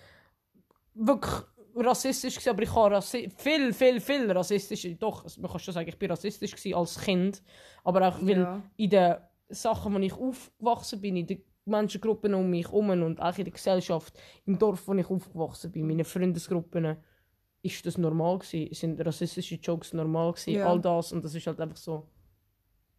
[0.93, 1.33] wirklich
[1.75, 5.87] rassistisch gewesen, aber ich habe rassi viel, viel, viel rassistisch, doch, man kann schon sagen,
[5.89, 7.43] ich bin rassistisch gewesen als Kind,
[7.83, 8.63] aber auch weil Ja.
[8.77, 9.15] in den
[9.49, 13.53] Sachen, wo ich aufgewachsen bin, in den Menschengruppen um mich herum und auch in der
[13.53, 16.97] Gesellschaft, im Dorf, wo ich aufgewachsen bin, meine Freundesgruppen,
[17.67, 20.67] ist das normal gewesen, sind rassistische Jokes normal gewesen, Ja.
[20.67, 22.07] all das und das ist halt einfach so,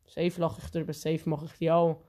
[0.06, 2.02] safe lache ich darüber, safe mache ich die auch.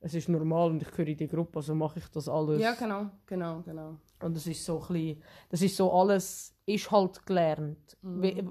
[0.00, 2.60] Es ist normal und ich gehöre in die Gruppe, also mache ich das alles.
[2.60, 3.96] Ja, genau, genau, genau.
[4.20, 7.96] Und das ist so ein bisschen, das ist so alles, ist halt gelernt.
[8.02, 8.44] Wie,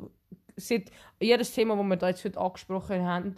[0.56, 3.36] seit, jedes Thema, das wir da jetzt heute angesprochen haben,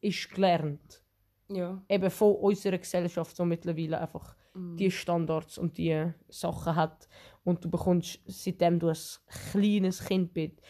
[0.00, 1.02] ist gelernt.
[1.48, 1.82] Ja.
[1.88, 4.36] Eben von unserer Gesellschaft, so mittlerweile einfach
[4.78, 7.08] die Standards und die Sachen hat.
[7.44, 8.96] Und du bekommst, seitdem du ein
[9.52, 10.60] kleines Kind bist,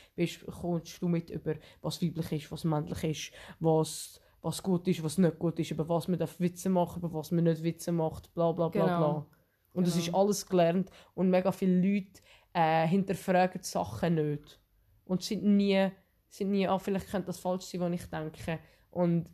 [0.44, 5.16] bekommst du mit über, was weiblich ist, was männlich ist, was, was gut ist, was
[5.18, 8.32] nicht gut ist, über was man darf Witze machen, über was man nicht Witze macht,
[8.34, 8.98] bla bla bla Genau.
[8.98, 9.26] bla.
[9.72, 9.96] Und Genau.
[9.96, 12.20] ist alles gelernt und mega viele Leute
[12.52, 14.60] äh, hinterfragen die Sachen nicht.
[15.04, 15.88] Und sind nie,
[16.28, 18.58] sind nie, ah, vielleicht könnte das falsch sein, was ich denke.
[18.90, 19.30] Und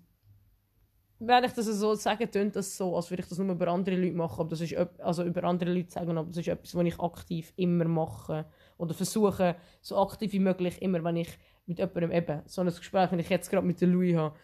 [1.26, 3.96] wenn ich das so sage, tönt das so, als würde ich das nur über andere
[3.96, 4.40] Leute machen.
[4.40, 7.52] Aber das ist, also über andere Leute sagen, aber das ist etwas, was ich aktiv
[7.56, 8.46] immer mache.
[8.76, 13.12] Oder versuche, so aktiv wie möglich, immer, wenn ich mit jemandem eben, so ein Gespräch,
[13.12, 14.36] wenn ich jetzt gerade mit der Louis habe,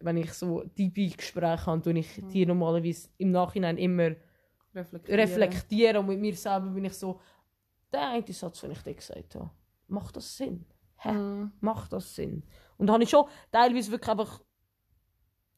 [0.00, 4.16] wenn ich so tiefe Gespräche habe, tue ich die normalerweise im Nachhinein immer
[4.74, 5.20] Reflektieren.
[5.20, 7.20] reflektieren und mit mir selber bin ich so,
[7.92, 9.50] der eine Satz, den ich dir gesagt habe,
[9.86, 10.66] macht das Sinn?
[10.96, 11.12] Hä?
[11.12, 11.52] Mhm.
[11.60, 12.42] Macht das Sinn?
[12.76, 14.40] Und da habe ich schon teilweise wirklich einfach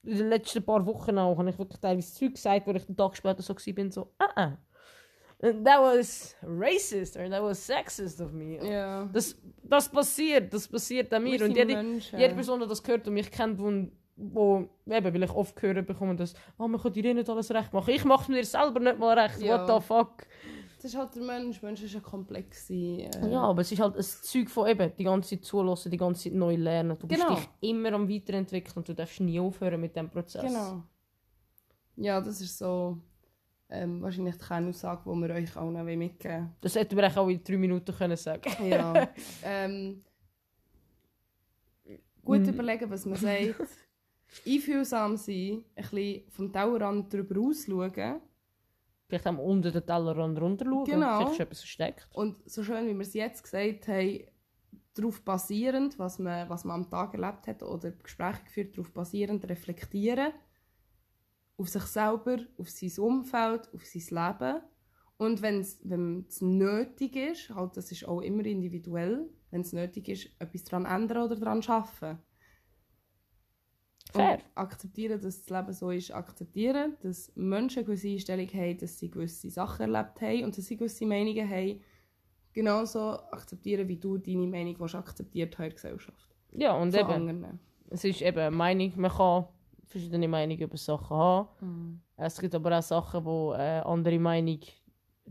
[0.06, 2.96] in den letzten paar Wochen auch, habe ich wirklich teilweise Zeug gesagt, wo ich einen
[2.96, 4.52] Tag später so war, so, ah, ah.
[5.38, 8.58] That was racist or that was sexist of me.
[8.66, 9.04] Ja.
[9.12, 11.44] Das, das passiert, das passiert an mir.
[11.44, 12.18] Und jede, Menschen.
[12.18, 13.70] jede Person, die das gehört und mich kennt, wo,
[14.16, 17.50] wo eben, weil ich oft höre bekomme, dass oh, man kann dir eh nicht alles
[17.50, 17.90] recht machen.
[17.90, 19.42] Ich mache mir selber nicht mal recht.
[19.42, 19.58] Ja.
[19.60, 20.26] What the fuck?
[20.86, 21.60] Das ist halt der Mensch.
[21.62, 22.72] Mensch ist eine komplexe...
[22.72, 25.96] Äh, Ja, aber es ist halt ein Zeug von eben, die ganze Zeit zulassen, die
[25.96, 26.96] ganze Zeit neu lernen.
[26.96, 27.34] Du Genau.
[27.34, 30.42] bist dich immer am weiterentwickeln und du darfst nie aufhören mit dem Prozess.
[30.42, 30.84] Genau.
[31.96, 32.98] Ja, das ist so
[33.68, 36.52] ähm, wahrscheinlich die Kernaussage, die wir euch allen mitgeben wollen.
[36.60, 39.08] Das hätten wir auch in drei Minuten können sagen Ja.
[39.42, 40.04] ähm,
[42.24, 42.48] gut Mm.
[42.50, 43.56] überlegen, was man sagt.
[44.46, 48.20] Einfühlsam sein, ein bisschen vom Tellerrand darüber ausschauen.
[49.08, 50.84] Vielleicht auch unter den Tellerrand runterschauen.
[50.84, 51.18] Genau.
[51.18, 52.08] Vielleicht ist etwas versteckt.
[52.12, 54.20] Und so schön, wie wir es jetzt gesagt haben,
[54.94, 59.48] darauf basierend, was man, was man am Tag erlebt hat oder Gespräche geführt, darauf basierend
[59.48, 60.32] reflektieren.
[61.58, 64.62] Auf sich selber, auf sein Umfeld, auf sein Leben.
[65.18, 70.08] Und wenn's, wenn es nötig ist, halt, das ist auch immer individuell, wenn es nötig
[70.08, 72.18] ist, etwas daran ändern oder daran arbeiten.
[74.16, 74.34] Fair.
[74.34, 78.98] Und akzeptieren, dass das Leben so ist, akzeptieren, dass Menschen eine gewisse Einstellung haben, dass
[78.98, 81.80] sie gewisse Sachen erlebt haben und dass sie gewisse Meinungen haben.
[82.52, 83.00] Genauso
[83.32, 86.34] akzeptieren, wie du deine Meinung akzeptiert haben in der Gesellschaft.
[86.52, 87.60] Ja, und Von eben, anderen.
[87.90, 89.44] es ist eben eine Meinung, man kann
[89.84, 92.02] verschiedene Meinungen über Sachen haben.
[92.16, 94.60] Es gibt aber auch Sachen, wo äh, andere Meinung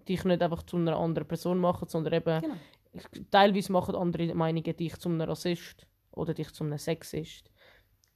[0.08, 2.56] dich nicht einfach zu einer anderen Person machen, sondern eben Genau.
[3.32, 7.50] teilweise machen andere Meinungen dich zu einem Rassist oder dich zu einem Sexist.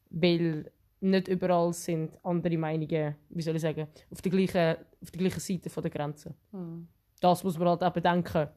[0.09, 5.19] Weil nicht überall sind andere Meinungen, wie soll ich sagen, auf der gleichen, auf der
[5.19, 6.33] gleichen Seite von der Grenze.
[6.51, 6.87] Hm.
[7.21, 8.47] Das muss man halt auch bedenken.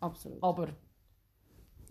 [0.00, 0.42] Absolut.
[0.42, 0.68] Aber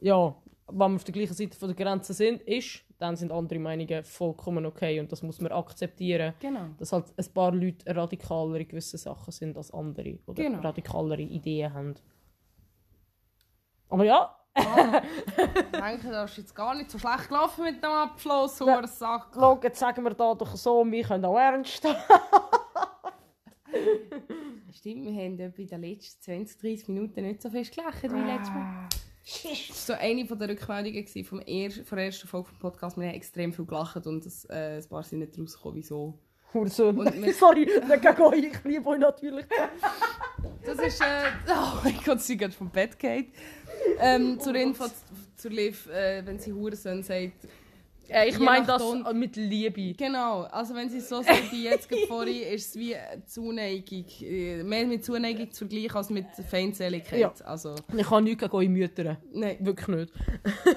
[0.01, 0.35] ja,
[0.67, 4.03] wenn wir auf der gleichen Seite von der Grenze sind, ist, dann sind andere Meinungen
[4.03, 6.33] vollkommen okay und das muss man akzeptieren.
[6.39, 6.69] Genau.
[6.77, 10.59] Dass halt ein paar Leute radikaler in gewissen Sachen sind als andere oder Genau.
[10.59, 11.95] radikalere Ideen haben.
[13.89, 15.01] Aber ja, Ah,
[15.37, 18.81] ich denke, das ist jetzt gar nicht so schlecht gelaufen mit dem Abschluss, Ja.
[18.81, 18.87] ja.
[18.87, 19.27] Sack.
[19.33, 21.85] schau, jetzt sagen wir da doch so, wir können auch ernst.
[24.73, 28.07] Stimmt, wir haben etwa in den letzten 20, 30 Minuten nicht so fest gelacht wie
[28.07, 28.87] letztes Mal.
[29.23, 32.97] Das war so eine der Rückmeldungen vom er von der ersten Folge vom Podcast.
[32.97, 36.17] Wir haben extrem viel gelacht und äh, ein paar sind nicht rausgekommen, wieso.
[36.53, 36.95] Hurensohn.
[37.33, 39.45] Sorry, nicht gegen euch, ich liebe euch natürlich.
[40.65, 43.33] Das ist, äh, oh mein Gott, sie geht vom Bett geht.
[43.99, 44.85] Ähm, zur Info,
[45.35, 47.33] zur Liv, äh, wenn sie Hurensohn sagt,
[48.09, 49.93] Äh, ich meine das Ton- mit Liebe.
[49.93, 52.95] Genau, also wenn sie es so sagt wie jetzt vorhin, ist es wie
[53.25, 54.05] Zuneigung.
[54.21, 57.19] Äh, Mehr mit Zuneigung zu vergleichen als mit Feindseligkeit.
[57.19, 57.33] Ja.
[57.43, 59.17] Also, Ich habe nichts gegen eure Mütter.
[59.33, 59.57] nein.
[59.59, 60.13] Wirklich nicht.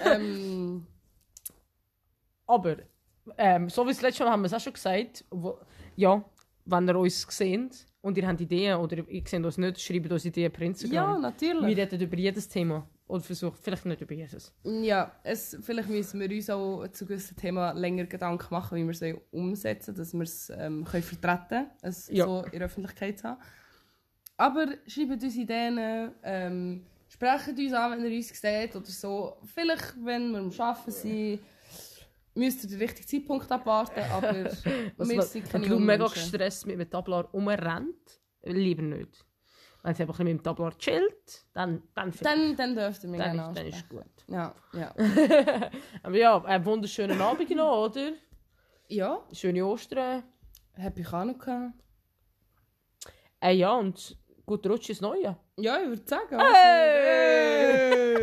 [0.04, 0.86] ähm,
[2.46, 2.76] Aber,
[3.38, 5.56] ähm, so wie das letzte Mal haben wir es auch schon gesagt, wo,
[5.94, 6.24] ja,
[6.64, 10.24] wenn ihr uns seht und ihr habt Ideen oder ihr seht uns nicht, schreibt uns
[10.24, 11.20] Ideen per ja, Instagram.
[11.20, 11.76] natürlich.
[11.76, 12.88] wir reden über jedes Thema.
[13.10, 14.52] Oder versucht, vielleicht nicht über jedes.
[14.62, 18.90] Ja, es, vielleicht müssen wir uns auch zu gewissen Themen länger Gedanken machen, wie wir
[18.90, 22.24] es umsetzen dass wir es ähm, können vertreten können, es Ja.
[22.24, 23.42] so in der Öffentlichkeit zu haben.
[24.36, 29.36] Aber schreibt uns Ideen, ähm, sprecht uns an, wenn ihr uns seht oder so.
[29.54, 31.40] Vielleicht, wenn wir am Arbeiten sind,
[32.34, 34.32] müsst ihr den richtigen Zeitpunkt abwarten, aber
[34.96, 39.24] wir sind wenn keine du mega gestresst mit dem Tablar rumrennt, lieber nicht.
[39.82, 43.20] Wenn sie ein bisschen mit dem Tablar chillt, dann, dann, Dann, dann dürft ihr mich
[43.20, 44.04] dann, ist, dann ist gut.
[44.26, 44.94] Ja, ja.
[46.02, 48.12] Aber ja, einen wunderschönen Abend noch, oder?
[48.88, 50.22] ja, Schöne Ostern.
[50.74, 51.72] Happy Chanukka.
[53.42, 55.36] Äh, ja, und gut Rutsch ins Neue.
[55.56, 56.38] Ja, ich würde sagen.
[56.38, 58.16] Hey!